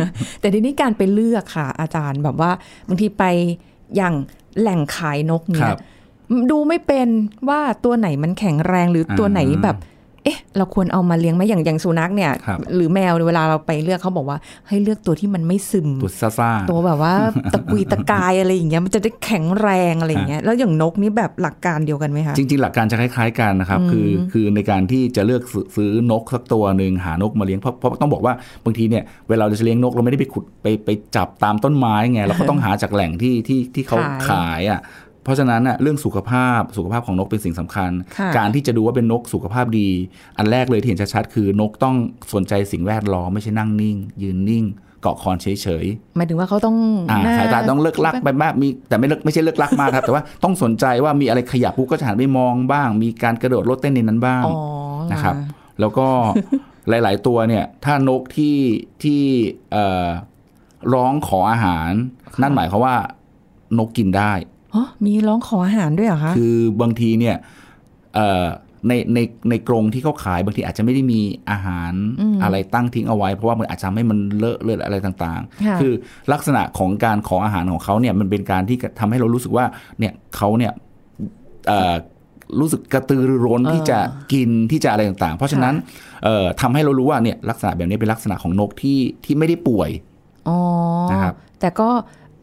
[0.41, 2.51] แต่ทีนี้การไปเลือกค่ะ อาจารย์แบบว่า
[2.87, 3.23] บางทีไป
[3.95, 4.13] อย่าง
[4.59, 5.79] แหล่งขายนกคเนี่รัยบ
[6.51, 7.07] ดูไม่เป็น
[7.49, 9.77] ว่าตัวไหนมันแข็งแรงหรือตัวไหนอ่าแบบ
[10.27, 14.37] เอ๊ะ เราควรเอามาเลี้ยงไหมอย่างอย่างสุนัขเนี่ยครับหรือแมวเวลาเราไปเลือกเขาบอกว่า
[14.67, 17.13] ให้เลือกตัวที่มันไม่ซึม ตัวซ่าซ่าๆตัวแบบว่า
[17.53, 28.33] ตะกุยตะกายอะไรอย่างเงี้ยมันจะได้แข็งแรงอะไรอย่างเงี้ยแล้วอย่างนกนี่แบบหลักการเดียวกันไหมคะจริง ๆ หลักการจะคล้ายๆกันนะครับคือคือในการที่จะเลือกซื้อซื้อนกสักตัวหนึ่งหานกมาเลี้ยงเพราะเพราะต้องบอกว่า
[28.65, 33.97] บางทีเนี่ยเวลาเราจะเลี้ยงนกเราไม่ได้ไปขุดไปไปจับตามต้นไม้ไงเราก็ต้องหาจากแหล่งที่ที่ที่เขา
[34.29, 34.79] ขายขายอะ
[35.27, 39.89] เพราะฉะนั้นน่ะเรื่องสุขภาพสุขภาพของนกเป็นสิ่งสำคัญค่ะการที่จะดูว่าเป็นนกสุขภาพดี
[40.37, 41.95] อันแรกเลยที่เห็นชัดๆคือนกต้อง
[42.33, 44.65] สนใจสิ่งแวดล้อมไม่ใช่นั่งนิ่ง ยืนนิ่ง
[45.01, 45.47] เกาะคอนเฉ
[45.83, 46.75] ยๆหมายถึงว่าเขาต้อง
[47.09, 54.55] อ่าหน้สายตาต้องเลิกลักไปบ้างมีแต่ไม่เลิกไม่ใช่เลิกลักมากครับ แต่ว่าต้องสนใจว่ามีอะไรขยับปุ๊บก็จะหันไปมองบ้าง มีการกระโดดโลดเต้นในนั้นบ้างอ๋อ
[55.11, 55.35] นะครับ
[55.79, 56.07] แล้วก็
[56.89, 58.57] หลาย ๆ ตัวเนี่ย ถ้านกที่
[59.03, 59.21] ที่
[59.71, 60.05] เอ่อ
[60.93, 61.89] ร้องขออาหาร
[62.41, 62.95] นั่นหมายความว่า
[63.77, 64.56] นกกินได้อ๋อ
[65.05, 67.35] มีร้องขออาหารด้วยเหรอคะ คือบางทีเนี่ย
[68.15, 68.45] เอ่อ
[68.87, 71.93] ในในในกรงที่เขาขายบางทีอาจจะไม่ได้มีอาหาร
[72.43, 75.93] อะไรตั้งทิ้งเอาไว้ เพราะว่ามันอาจจะทำให้มันเลอะเลือดอะไรต่างค่ะๆคือ
[76.33, 79.65] ลักษณะของการขออาหารของเขาเนี่ยมันเป็นการที่ทำให้เรารู้สึกว่า
[79.99, 80.73] เนี่ยเขาเนี่ย
[81.67, 81.95] เอ่อ
[82.59, 83.99] รู้สึกกระตือรือร้นที่จะ
[84.33, 85.73] กินที่จะอะไรต่างๆ เพราะฉะนั้น
[86.23, 89.89] เอ่อทำให้เรารู้ว่าเนี่ยลักษณะแบบนี้เป็นลักษณะของนกที่ที่ไม่ได้ป่วย
[90.47, 90.57] อ๋อ
[91.11, 91.89] นะครับแต่ก็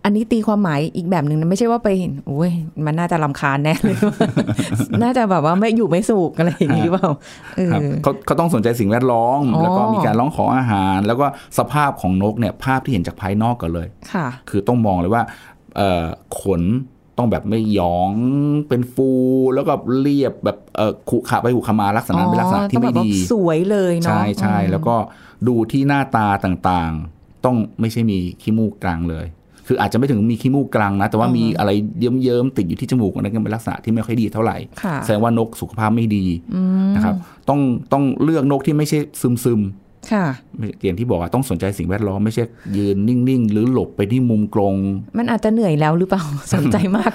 [0.04, 2.50] อันนี้ตีความหมายอีกแบบหนึ่งนะไม่ใช่ว่าไปเห็นโอ้ย
[2.86, 3.96] มันน่าจะลำคาญแน่เลย
[5.02, 7.10] น่าจะแบบว่าไม่อยู่ไม่สุขอะไรอย่างนี้หรือเปล่า
[7.56, 11.26] เออครับเขาเขาต้องสนใจสิ่งแวดล้อมอ๋อแล้วก็มีการร้องขออาหาร แล้วก็
[11.58, 15.22] สภาพของนกเนี่ยภาพที่เห็นจากภายนอกก่อนเลยค่ะ คือต้องมองเลยว่า
[15.76, 16.04] เอ่อ
[16.40, 16.62] ขน
[17.18, 18.12] ต้องแบบไม่หยอง
[18.68, 19.10] เป็นฟู
[19.54, 24.94] แล้วก็เรียบแบบเอ่อขุขะไปขุขมาลักษณะนั้นเป็นลักษณะที่ไม่ต้องแบบดีว่าสวยเลยเนาะใช่ใช่อืมแล้วก็
[25.48, 29.26] ดูที่หน้าตาต่างๆ ต้องไม่ใช่มีขี้มูกกลางเลย
[29.66, 36.24] คืออาจจะไม่ถึงมีขี้มูกกลางนะ แต่ว่ามีอะไรเยิ้มๆติดอยู่ที่จมูกอันนั้นก็เป็นลักษณะที่ไม่ค่อยดีเท่าไหร่ค่ะแสดงว่านกสุขภาพไม่ดี
[36.94, 37.14] นะครับ
[37.48, 37.60] ต้อง
[37.92, 39.60] ต้องเลือกนกที่ไม่ใช่ซึมซึม
[40.12, 42.44] ค่ะๆอย่างที่บอกว่าต้องสนใจสิ่งแวดล้อมไม่ใช่
[42.76, 44.74] ยืนนิ่ง ๆ หรือหลบไปที่มุมกรง
[45.18, 46.22] มันอาจจะเหนื่อยแล้วหรือเปล่า
[46.54, 47.12] สนใจมาก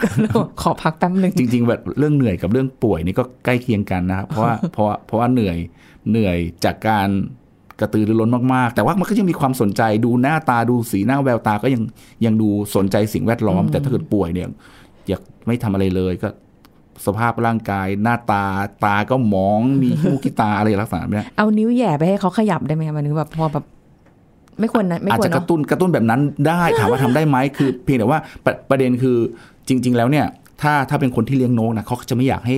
[0.62, 5.58] ขอพักแป๊บหนึ่งจริง ๆ แบบเรื่องเหนื่อยกับเรื่องป่วยนี่ก็ใกล้เคียงกันนะครับเพราะว่าเพราะว่าเพราะว่าเหนื่อย
[6.10, 7.10] เหนื่อยจากการ
[7.82, 11.82] กระตือรือร้นมากๆ แต่ว่ามันก็ยังมีความสนใจดูหน้าตาดูสีหน้าแววตาก็ยัง
[12.26, 14.48] ยังดูสนใจสิ่งแวดล้อม แต่ถ้าเกิดป่วยเนี่ย
[15.08, 16.30] อยากไม่ทำอะไรเลยก็
[17.06, 18.44] สภาพร่างกายหน้าตา
[18.86, 23.66] ตาก็หมองมีขี้มูกขี้ตาอะไรลักษณะแบบเนี้ยเอานิ้วแหย่ไปให้เขาขยับได้ไหมคะมันนึกแบบพอแบบ
[24.60, 29.18] ไม่ควรนะไม่อาจควรจะกเนาะระตุ้นกระตุ้นแบบนั้นได้ถามว่าทำได้ไหมคือเพียงแต่ว่าประประเด็นคือ
[29.68, 30.26] จริง ๆ แล้วเนี่ย
[30.62, 32.58] ถ้าถ้าเป็นคนที่เลี้ยงนกนะเขาจะไม่อยากให้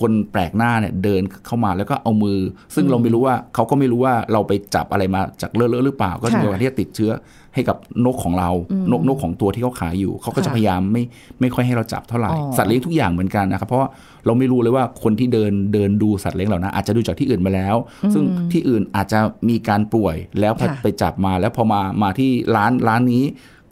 [0.00, 2.38] คนแปลกหน้าเนี่ยเดินเข้ามาแล้วก็เอามือ
[2.74, 7.12] ซึ่งเราไม่รู้ว่าเขาก็ไม่รู้ว่าเราไปจับอะไรมาจากเลอะๆหรือเปล่า ก็จะมีโอกาสที่จะติดเชื้อ
[7.54, 8.50] ให้กับนกของเรา
[8.90, 11.02] นกนกของตัวที่เขาขายอยู่ เขาก็จะพยายามไม่
[11.40, 13.88] ไม่ค่อยให้เราจับเท่าไหร่ สัตว์เลี้ยงทุกอย่างเหมือนกันนะครับ เพราะว่า
[14.26, 17.76] เราไม่รู้เลยว่าคนที่เดินเดินดูสัตว์เลี้ยงเหล่านั้นอาจจะดูจากที่อื่นมาแล้ว
[18.14, 23.24] ซึ่งที่อื่นอาจจะมีการป่วยแล้วพอค่ะไปจับมาแล้วพอมามาที่ร้านร้านนี้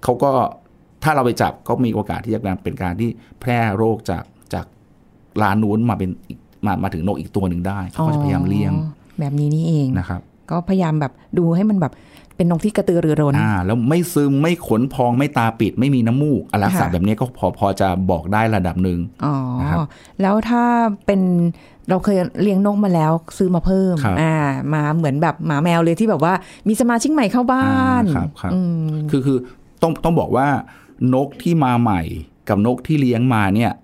[0.05, 0.31] เขาก็
[1.05, 3.11] ถ้าเราไปจับก็มีโอกาสที่จะเป็นการที่
[3.41, 4.34] แพร่โรคจากจาก
[5.43, 10.21] ร้านนู้นมาเป็นอีกมามาถึงนกอีกตัวหนึ่งได้เขาก็จะพยายามเลี่ยงอ๋อแบบนี้นี่เองนะครับ
[10.51, 11.93] ก็พยายามแบบดูให้มันแบบ
[12.37, 19.79] เป็นนกที่กระตือรือร้นอ่าแล้วไม่ซึมไม่ขนพองไม่ตาปิดไม่มีน้ำมูกอะไรลักษณะค่ะแบบนี้ก็พอพอจะบอกได้ระดับหนึ่งอ๋อนะครับ
[20.23, 20.63] แล้วถ้า
[21.07, 21.21] เป็น
[21.89, 24.35] เราเคยเลี้ยงนกมาแล้วซื้อมาเพิ่มครับอ่า
[24.75, 26.35] มาเหมือนแบบหมาแมวเลยที่แบบว่า
[26.69, 27.65] มีสมาชิกใหม่เข้าบ้า
[28.03, 29.39] นอ่าครับครับอืมคือคือ
[29.83, 30.47] ต้องต้องบอกว่า
[31.15, 32.01] นกที่มาใหม่
[32.49, 33.84] กับนกที่เลี้ยงมาเนี่ยเอ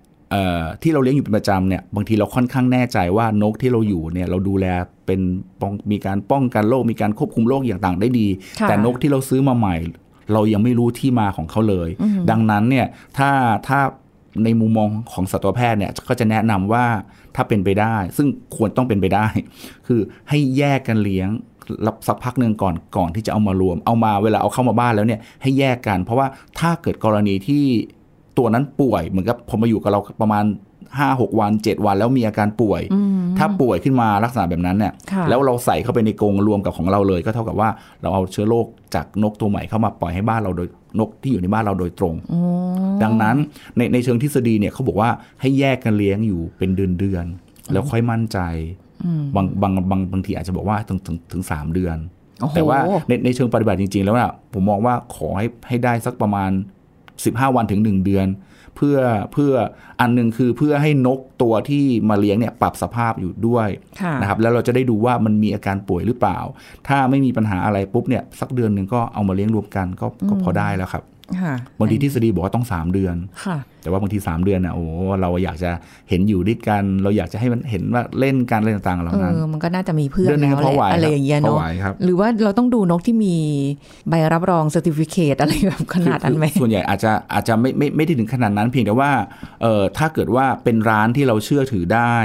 [0.81, 4.65] ที่เราเลี้ยงอยู่เป็นประจำเนี่ยบางทีเราค่อนข้างแน่ใจว่านกที่เราอยู่เนี่ยเราดูแล
[5.05, 5.19] เป็น
[5.61, 8.27] ป้องมีการป้องกันโรคมีการควบคุมโรคอย่างต่างได้ดี
[8.59, 9.75] ค่ะแต่นกที่เราซื้อมาใหม่
[10.33, 11.89] เรายังไม่รู้ที่มาของเขาเลย
[12.29, 13.29] ดังนั้นเนี่ยถ้า
[13.67, 13.79] ถ้า
[14.43, 16.85] ในมุมมองของสัตวแพทย์เนี่ยก็จะแนะนำว่า
[17.35, 19.25] ถ้าเป็นไปได้ ซึ่งควรต้องเป็นไปได้
[19.87, 21.29] คือให้แยกกันเลี้ยง
[21.85, 26.27] รับสักพักหนึ่งก่อนก่อนที่จะเอามารวม เอามาเวลาเอาเข้ามาบ้านแล้วเนี่ยให้แยกกัน เพราะว่า
[26.59, 27.65] ถ้าเกิดกรณีที่
[28.37, 30.45] ตัวนั้นป่วยเหมือนกับพอมาอยู่กับเราประมาณ
[30.99, 32.81] 5 6วัน7วันแล้วมีอาการป่วย
[33.37, 37.69] ถ้าป่วยขึ้นมาลักษณะแบบนั้นเนี่ยค่ะแล้วเราใส่เข้าไปในกรงรวมกับของเราเลย ก็เท่ากับว่า
[38.01, 38.65] เราเอาเชื้อโรค
[38.95, 40.67] จากนกตัวใหม่เข้ามาปล่อยให้บ้านเราโดย
[40.99, 42.15] นกที่อยู่ในบ้านเราโดยตรง
[43.03, 43.35] ดังนั้น
[43.77, 45.09] ในในเชิงทฤษฎีเนี่ยเขาบอกว่า
[45.41, 48.39] ให้แยกกันเลี้ยงอยู่เป็นเดือนเดือนๆแล้วค่อยมั่นใจ
[49.35, 51.97] บางบางบางบางทีอาจจะบอกว่าถึงถึงถึงสามเดือน
[52.41, 56.51] โอ้โหแต่ว่าในในเชิงปฏิบัติจริง ๆ แล้วนะผมมองว่าขอให้ให้ได้สักประมาณ
[57.25, 58.27] 15 วันถึง 1 เดือน
[58.77, 58.97] เพื่อ
[59.33, 59.53] เพื่อ
[60.01, 63.67] อันหนึ่งคือเพื่อให้นกตัวที่มาเลี้ยงเนี่ยปรับสภาพอยู่ด้วย
[64.01, 66.39] ค่ะนะครับแล้วเราจะได้ดูว่ามันมีอาการป่วยหรือเปล่า
[66.87, 71.20] ถ้าไม่มีปัญหาอะไรปุ๊บเนี่ยสักเดือนหนึ่งก็เอามาเลี้ยงรวมกันก็ก็พอได้แล้วครับค่ะ
[71.79, 73.15] บางทีทฤษฎีบอกว่าต้อง 3 เดือน
[73.45, 74.85] ค่ะแต่ว่าบางที 3 เดือนน่ะโอ้
[75.21, 75.69] เราอยากจะ
[76.09, 83.35] เห็นอยู่ด้วยกัน เราอยากจะให้มันเห็นว่าเล่นกันอะไรต่างๆเหล่าเอนั้นอมันก็น่าจะมีเพื่อนเดือนหนึ่งแล้วพอไหวแหละอะไรอย่างเงี้ยครับพอเนาะไหวครับหรือว่าเราต้องดูนกที่มี
[84.09, 89.11] ใบรับรองเซอร์ติฟิเคตอะไรแบบขนาดนั้นไหมคือส่วนใหญ่อาจจะอาจจะไม่ไม่ไม่ได้ถึงขนาดนั้นเพียงแต่ว่า
[89.61, 92.15] เอ่อถ้าเกิดว่าเป็นร้านที่เราเชื่อถือได้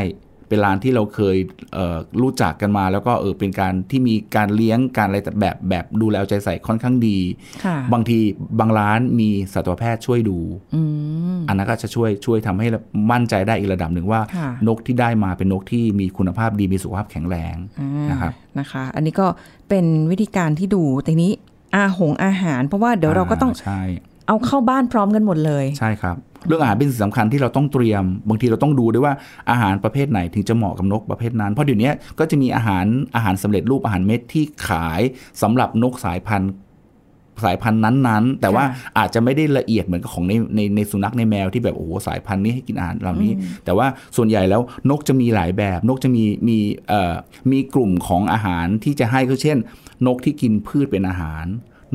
[0.48, 1.36] เป็นร้านที่เราเคย
[1.74, 7.18] เอ่อรู้จักกันมา แล้วก็เออเป็นการที่มีการเลี้ยงการอะไรแบบแบบดูแลเอาใจใส่ค่อนข้างดี
[7.64, 8.18] ค่ะบางที
[8.60, 10.38] บางร้านมีสัตวแพทย์ช่วยดู
[10.74, 10.82] อื
[11.36, 12.66] มอันนั้นก็จะช่วยช่วยทำให้
[13.10, 17.56] มั่นใจได้อีกระดับหนึ่งว่าค่ะนกที่ได้มาเป็นนกที่มีคุณภาพดีมีสุขภาพแข็งแรง
[18.10, 19.26] นะครับนะคะ อันนี้ก็
[19.68, 21.32] เป็นวิธีการที่ดูแต่นี้
[21.74, 23.82] อาหงอาหาร เพราะว่าเดี๋ยวเราก็ต้องใช่
[24.28, 29.14] เอาเข้าบ้านพร้อมกันหมดเลย ใช่ครับเรื่องอาหารเป็นสิ่งสำคัญที่เราต้องเตรียม บางทีเราต้องดูด้วยว่า
[29.50, 32.84] อาหารประเภทไหนถึงจะเหมาะกับนกประเภทนั้น เพราะเดี๋ยวนี้ก็จะมีอาหาร
[33.16, 35.00] อาหารสำเร็จรูปอาหารเม็ดที่ขาย
[35.42, 36.52] สำหรับนกสายพันธุ์
[37.44, 43.32] สายพันธุ์นั้นๆ แต่ว่าค่ะอาจจะไม่ได้ละเอียดเหมือนกับของในในในสุนัขในแมวที่แบบโอ้โหสายพันธุ์นี้ให้กินอาหารเหล่านี้
[43.64, 47.14] แต่ว่าส่วนใหญ่แล้วนกจะมีหลายแบบ นกจะมีมีเอ่อ
[47.52, 49.58] มีกลุ่มของอาหารที่จะให้ก็เช่น
[50.06, 51.46] นกที่กินพืชเป็นอาหาร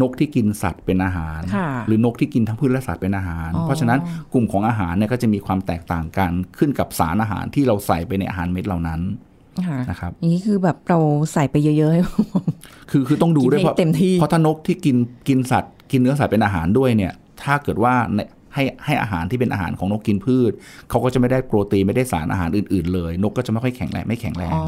[0.01, 3.99] นกที่กินสัตว์เป็นอาหารค่ะหรือนกที่กินทั้งพืชและสัตว์เป็นอาหารอ๋อเพราะฉะนั้น
[4.33, 9.01] กลุ่มของอาหารเนี่ยก็จะมีความแตกต่างกันขึ้นกับสารอาหารที่เราใส่ไปในอาหารเม็ดเหล่านั้น
[9.67, 10.99] ค่ะนะครับอย่างนี้คือแบบเรา
[11.33, 12.01] ใส่ไปเยอะๆให้
[12.91, 14.95] คือคือต้องดูด้วยกินให้เพราะเต็มที่เพราะถ้านกที่กิน
[15.27, 18.19] กินสัตว์ กินเนื้อสัตว์เป็นอาหารด้วยเนี่ย ถ้าเกิดว่าใน
[18.53, 20.51] ให้ให้อาหารที่เป็นอาหารของนกกินพืช
[20.89, 24.65] เขาก็จะไม่ได้โปรตีนไม่ได้สารอาหารอื่น ๆ เลย นกก็จะไม่ค่อยแข็งแรงไม่แข็งแรงอ๋อ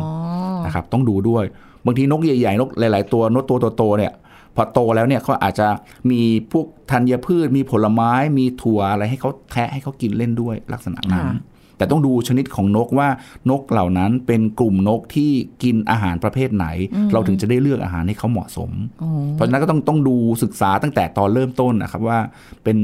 [0.65, 1.43] นะครับ ต้องดูด้วย
[1.85, 4.11] บางทีนกใหญ่ๆนกหลาย ๆ ตัวนกตัวโตๆเนี่ย
[4.55, 5.67] พอโตแล้วเนี่ยเขาอาจจะ
[6.11, 11.35] มีพวกธัญพืช มีผลไม้มีถั่วอะไรให้เขาแทะให้เขากินเล่นด้วยลักษณะนั้นค่ะ
[11.77, 13.07] แต่ต้องดูชนิดของนกว่า
[13.49, 15.31] นกเหล่านั้นเป็นกลุ่มนกที่
[15.63, 16.67] กินอาหารประเภทไหน
[17.13, 22.19] เราถึงจะได้เลือกอาหารให้เขาเหมาะสมอ๋อเพราะฉะนั้นก็ต้องต้องดูศึกษาตั้งแต่ตอนเริ่มต้นนะครับว่า
[22.63, 22.77] เป็น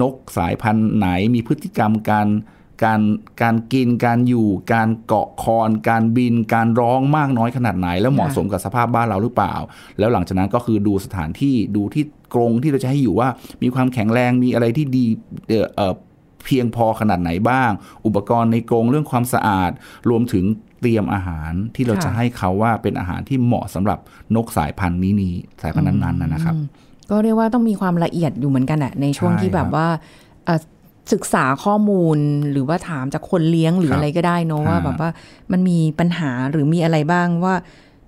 [0.00, 2.28] นกสายพันธุ์ไหนมีพฤติกรรมการ
[2.84, 3.00] การ
[3.42, 9.54] การกินการอยู่ การเกาะคอนการบินการร้องมากน้อยขนาดไหน แล้วเหมาะสมกับสภาพบ้านเราหรือเปล่า
[9.98, 13.28] แล้วหลังจากนั้นก็คือดูสถานที่ดูที่กรงที่เราจะให้อยู่ว่า
[13.62, 15.04] มีความแข็งแรงมีอะไรที่ดี
[15.48, 15.94] เอ่อเอ่อ
[16.44, 17.70] เพียงพอขนาดไหนบ้าง
[18.06, 19.70] อุปกรณ์ในกรงเรื่องความสะอาด
[20.10, 20.44] รวมถึง
[20.80, 23.98] เตรียมอาหารที่เราจะให้เขาว่าเป็นอาหารที่เหมาะสำหรับ
[24.36, 26.66] นกสายพันธุ์นี้นี้สายพันธุ์นั้นๆนะครับอืม
[27.10, 29.86] ก็เรียกว่าต้องมีความละเอียดอยู่เหมือนกันแหละในช่วงใช่ที่แบบว่า
[30.44, 30.58] เอ่อ
[31.12, 32.18] ศึกษาข้อมูล
[32.52, 35.10] หรือว่าถามจากคนเลี้ยงหรือครับอะไรก็ได้เนอะว่าอ่าแบบว่า
[35.52, 37.54] มันมีปัญหาหรือมีอะไรบ้างว่า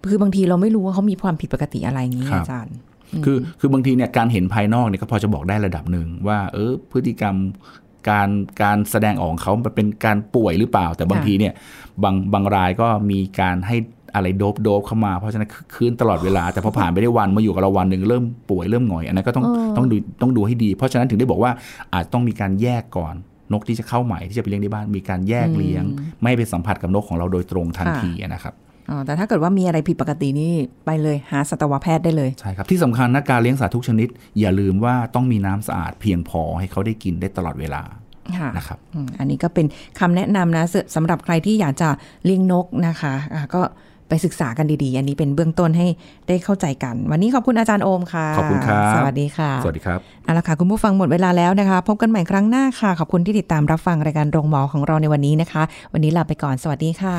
[0.08, 2.76] คือบางทีเราไม่รู้ว่าเขามีความผิดปกติอะไรอย่างนี้อาจารย์
[3.24, 7.36] คือคือบางทีเนี่ยการเห็นภายนอกเนี่ยก็พอจะบอกได้ระดับหนึ่งว่า เออพฤติกรรม
[8.10, 8.28] การ
[8.62, 11.54] การแสดงออกของเขามันเป็นการป่วยหรือเปล่า แต่บางค่ะทีเนี่ย
[12.02, 13.76] บางบางรายก็มีการให้
[14.14, 19.44] อะไรโดบโดบเข้ามา เพราะฉะนั้นคืนตลอดเวลา แต่พอผ่านไปได้วันมาอยู่กับเราวันหนึ่งเริ่มป่วยเริ่มหงอยอันนั้นก็ต้อง
[19.76, 21.50] ต้องดูต้องดูให้ดี เพราะฉะนั้นถึงได้บอกว่า
[21.92, 23.14] อาจต้องมีการแยกก่อน
[23.52, 25.84] นกที่จะเข้าใหม่ที่จะไปเลี้ยงที่บ้านมีการแยกเลี้ยง
[26.20, 28.54] ไม่ให้ไปสัมผัสกับนกของเราโดยตรงทันทีนะครับ
[28.90, 30.52] อ๋อแต่ถ้าเกิดว่ามีอะไรผิดปกตินี่
[30.86, 34.08] ไปเลยหาสัตวแพทย์ได้เลยใช่ครับที่สำคัญนะการเลี้ยงสัตว์ทุกชนิด
[34.40, 37.82] อย่าลืมว่าต้องมีน้ำสะอาดเพียงพอให้เขาได้กินได้ตลอดเวลา
[38.38, 39.66] ค่ะนะครับอืมอันนี้ก็เป็น
[40.00, 41.88] คำแนะนำนะสสำหรับใครที่อยากจะ
[42.24, 43.62] เลี้ยงนกนะคะอะก็
[44.08, 45.86] ไปศึกษากันดีๆ อันนี้เป็นเบื้องต้นให้
[46.28, 55.62] ได้เข้าใจกัน วันนี้ขอบคุณอาจารย์โอมค่ะ ขอบคุณครับ สวัสดีค่ะ สวัสดีครับ เอาละค่ะ คุณผู้ฟังหมดเวลาแล้วนะคะ พบกันใหม่ครั้งหน้าค่ะ ขอบคุณที่ติดตามรับฟังรายการโรงหมอของเราในวันนี้นะคะ
[55.92, 57.16] วันนี้ลาไปก่อน สวัสดีค่ะ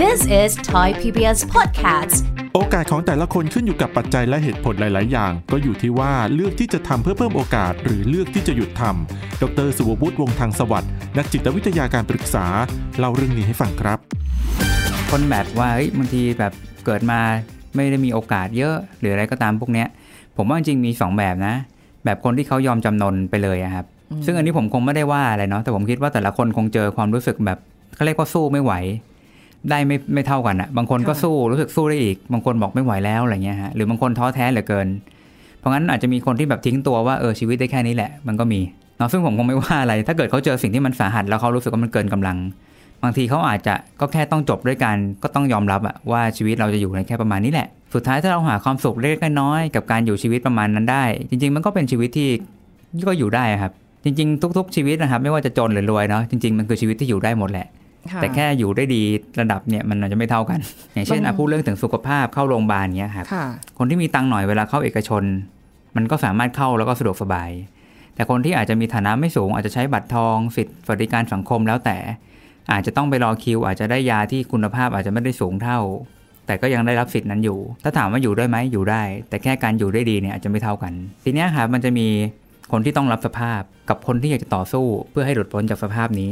[0.00, 2.18] This is Thai PBS Podcast.
[2.54, 12.46] โอกาสของแต่ละคนขึ้นอยู่กับปัจจัยและเหตุผลหลาย ๆ อย่าง ก็อยู่ที่ว่าเลือกที่จะทำเพื่อเพิ่มโอกาส หรือเลือกที่จะหยุดทำดรสุวัฒน์วงศ์ทางสวัสดิ์นักจิตวิทยาการปรึกษา
[12.98, 13.98] เล่าเรื่องนี้ให้ฟังครับ
[15.10, 16.52] คนแบบว่าเฮ้ยบางทีแบบ
[16.86, 17.20] เกิดมา
[17.74, 19.88] ไม่ได้มีโอกาสเยอะหรืออะไรก็ตามพวกเนี้ย
[20.36, 21.54] ผมว่าจริงๆมีสองแบบนะ
[22.04, 23.86] แบบคนที่เขายอมจำนนไปเลยอะครับ
[24.26, 27.58] ซึ่งอันนี้ผมคงไม่ได้ว่าอะไรเนาะแต่ผมคิดว่าแต่ละคนคงเจอความรู้สึกแบบ
[27.94, 28.72] เขาเรียกว่าสู้ไม่ไหว
[29.70, 34.88] ได้ไม่ไม่เท่ากันอะบางคนก็ค่ะสู้รู้สึกสู้ได้อีก บางคนบอกไม่ไหวแล้วอะไรเงี้ยฮะหรือบางคนท้อแท้เหลือเกิน
[35.58, 38.60] เพราะงั้นอาจจะมีคนที่แบบทิ้งตัวว่าเออชีวิตได้แค่นี้แหละ มันก็มี
[38.98, 42.36] เนาะซึ่งผมคงไม่ว่าอะไร ถ้าเกิดเขาเจอสิ่งที่มันสาหัสแล้วเขารู้สึกว่ามันเกินกำลัง
[43.04, 52.28] บางทีเขาอาจจะก็แค่ต้องจบด้วยกันก็ต้องยอมรับอะว่าชีวิตเราจะอยู่ในแค่ประมาณนี้แหละ สุดท้ายถ้าเราหาความสุขเล็กๆน้อยๆกับการอยู่ชีวิตประมาณนั้นได้ จริง ๆ มันก็เป็นชีวิตที่
[53.08, 53.72] ก็อยู่ได้อะครับ
[54.04, 57.66] จริง ๆ ทุก ๆ ชีวิตนะครับ ไม่ว่าจะจนหรือรวยเนาะจริงๆมันคือชีวิตที่อยู่ได้หมดแหละ
[58.12, 59.02] ค่ะแต่แค่อยู่ได้ดี
[59.40, 60.60] ระดับเนี่ยมันอาจจะไม่เท่ากัน
[60.94, 63.46] อย่างเช่นบางอะพูดเรื่องถึงสุขภาพเข้าโรงพยาบาลเนี้ยครับค่ะ
[63.78, 65.22] คนที่มีตังค์หน่อยเวลาเข้าเอกชน
[65.96, 67.50] มันก็สามารถเข้าแล้วก็สะดวกสบาย
[68.14, 71.96] แต่คนที่อาจจะมีฐานะไม่สูงอาจจะใช้บัตรทองสิทธิสวัสดิการสังคมแล้วแต่
[72.72, 75.78] อาจจะต้องไปรอคิว อาจจะได้ยาที่คุณภาพอาจจะไม่ได้สูงเท่า
[76.46, 80.92] แต่ก็ยังได้รับสิทธินั้นอยู่ ถ้าถามว่าอยู่ได้ไหมอยู่ได้ แต่แค่การอยู่ได้ดีเนี่ยอาจจะไม่เท่ากัน
[81.24, 82.08] ทีเนี้ยครับมันจะมี
[82.72, 86.30] คนที่ต้องรับสภาพกับคนที่อยากจะต่อสู้เพื่อให้หลุดพ้นจากสภาพนี้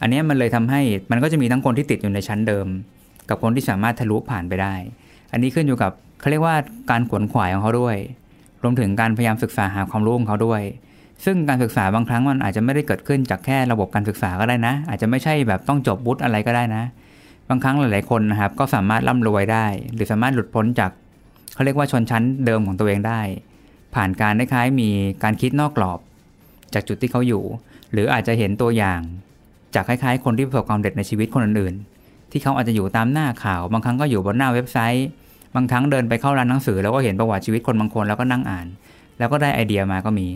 [0.00, 2.66] อันเนี้ยมันเลยทำให้มันก็จะมีทั้งคนที่ติดอยู่ในชั้นเดิม
[3.28, 4.74] กับคนที่สามารถทะลุผ่านไปได้
[5.32, 6.56] อันนี้ขึ้นอยู่กับเขาเรียกว่า
[6.90, 7.96] การขวนขวายของเขาด้วย
[8.62, 10.62] รวมถึงการพยายามศึกษาหาความรู้ของเขาด้วย
[11.24, 16.82] ซึ่งการศึกษาบางครั้งมันอาจจะไม่ได้เกิดขึ้นจากแค่ระบบการศึกษาก็ได้นะ อาจจะไม่ใช่แบบต้องจบวุฒิอะไรก็ได้นะ
[17.48, 20.90] บางครั้งหลาย ๆ คนนะครับ ก็สามารถร่ำรวยได้ หรือสามารถหลุดพ้นจาก
[21.54, 23.20] เขาเรียกว่าชนชั้นเดิมของตัวเองได้
[23.94, 24.88] ผ่านการคล้ายๆมี
[25.22, 25.98] การคิดนอกกรอบ
[26.74, 27.42] จากจุดที่เขาอยู่
[27.92, 29.00] หรืออาจจะเห็นตัวอย่าง
[29.74, 35.06] จากคล้าย ๆ คนที่ประสบความสำเร็จในชีวิตคนอื่น ๆ ที่เขาอาจจะอยู่ตามหน้าข่าว บางครั้งก็อยู่บนหน้าเว็บไซต์
[35.54, 38.66] บางครั้งเดินไปเข้าร้านหนังสือ แล้วก็เห็นประวัติชีวิตคนบางคนแล้วก็นั่งอ่าน
[39.18, 40.26] แล้วก็ได้ไอเดียมาก็มี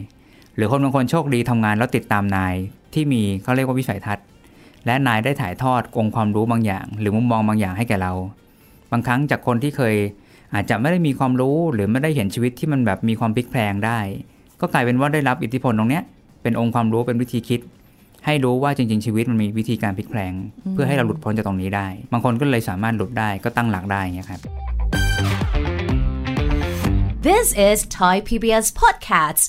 [0.57, 2.55] หรือคนบางคนโชคดีทำงานแล้วติดตามนาย
[2.95, 4.27] ที่มีเขาเรียกว่าวิสัยทัศน์
[4.87, 8.13] และนายได้ถ่ายทอดองค์ความรู้บางอย่าง หรือมุมมองบางอย่างให้แก่เรา
[8.93, 9.95] บางครั้งจากคนที่เคย
[10.55, 13.99] อาจจะไม่ได้มีความรู้หรือไม่ได้เห็นชีวิตที่มันแบบมีความพลิกแพลงได้
[14.61, 16.03] ก็กลายเป็นว่าได้รับอิทธิพลตรงเนี้ย
[16.43, 17.61] เป็นองค์ความรู้เป็นวิธีคิด
[18.27, 20.33] ให้รู้ว่าจริง ๆ ชีวิตมันมีวิธีการพลิกแพลง
[20.73, 24.41] เพื่อให้เราหลุดพ้นจากตรงนี้ได้ บางคนก็เลยสามารถหลุดได้ก็ตั้งหลักได้เงี้ยครับ
[27.29, 29.49] This is Thai PBS Podcast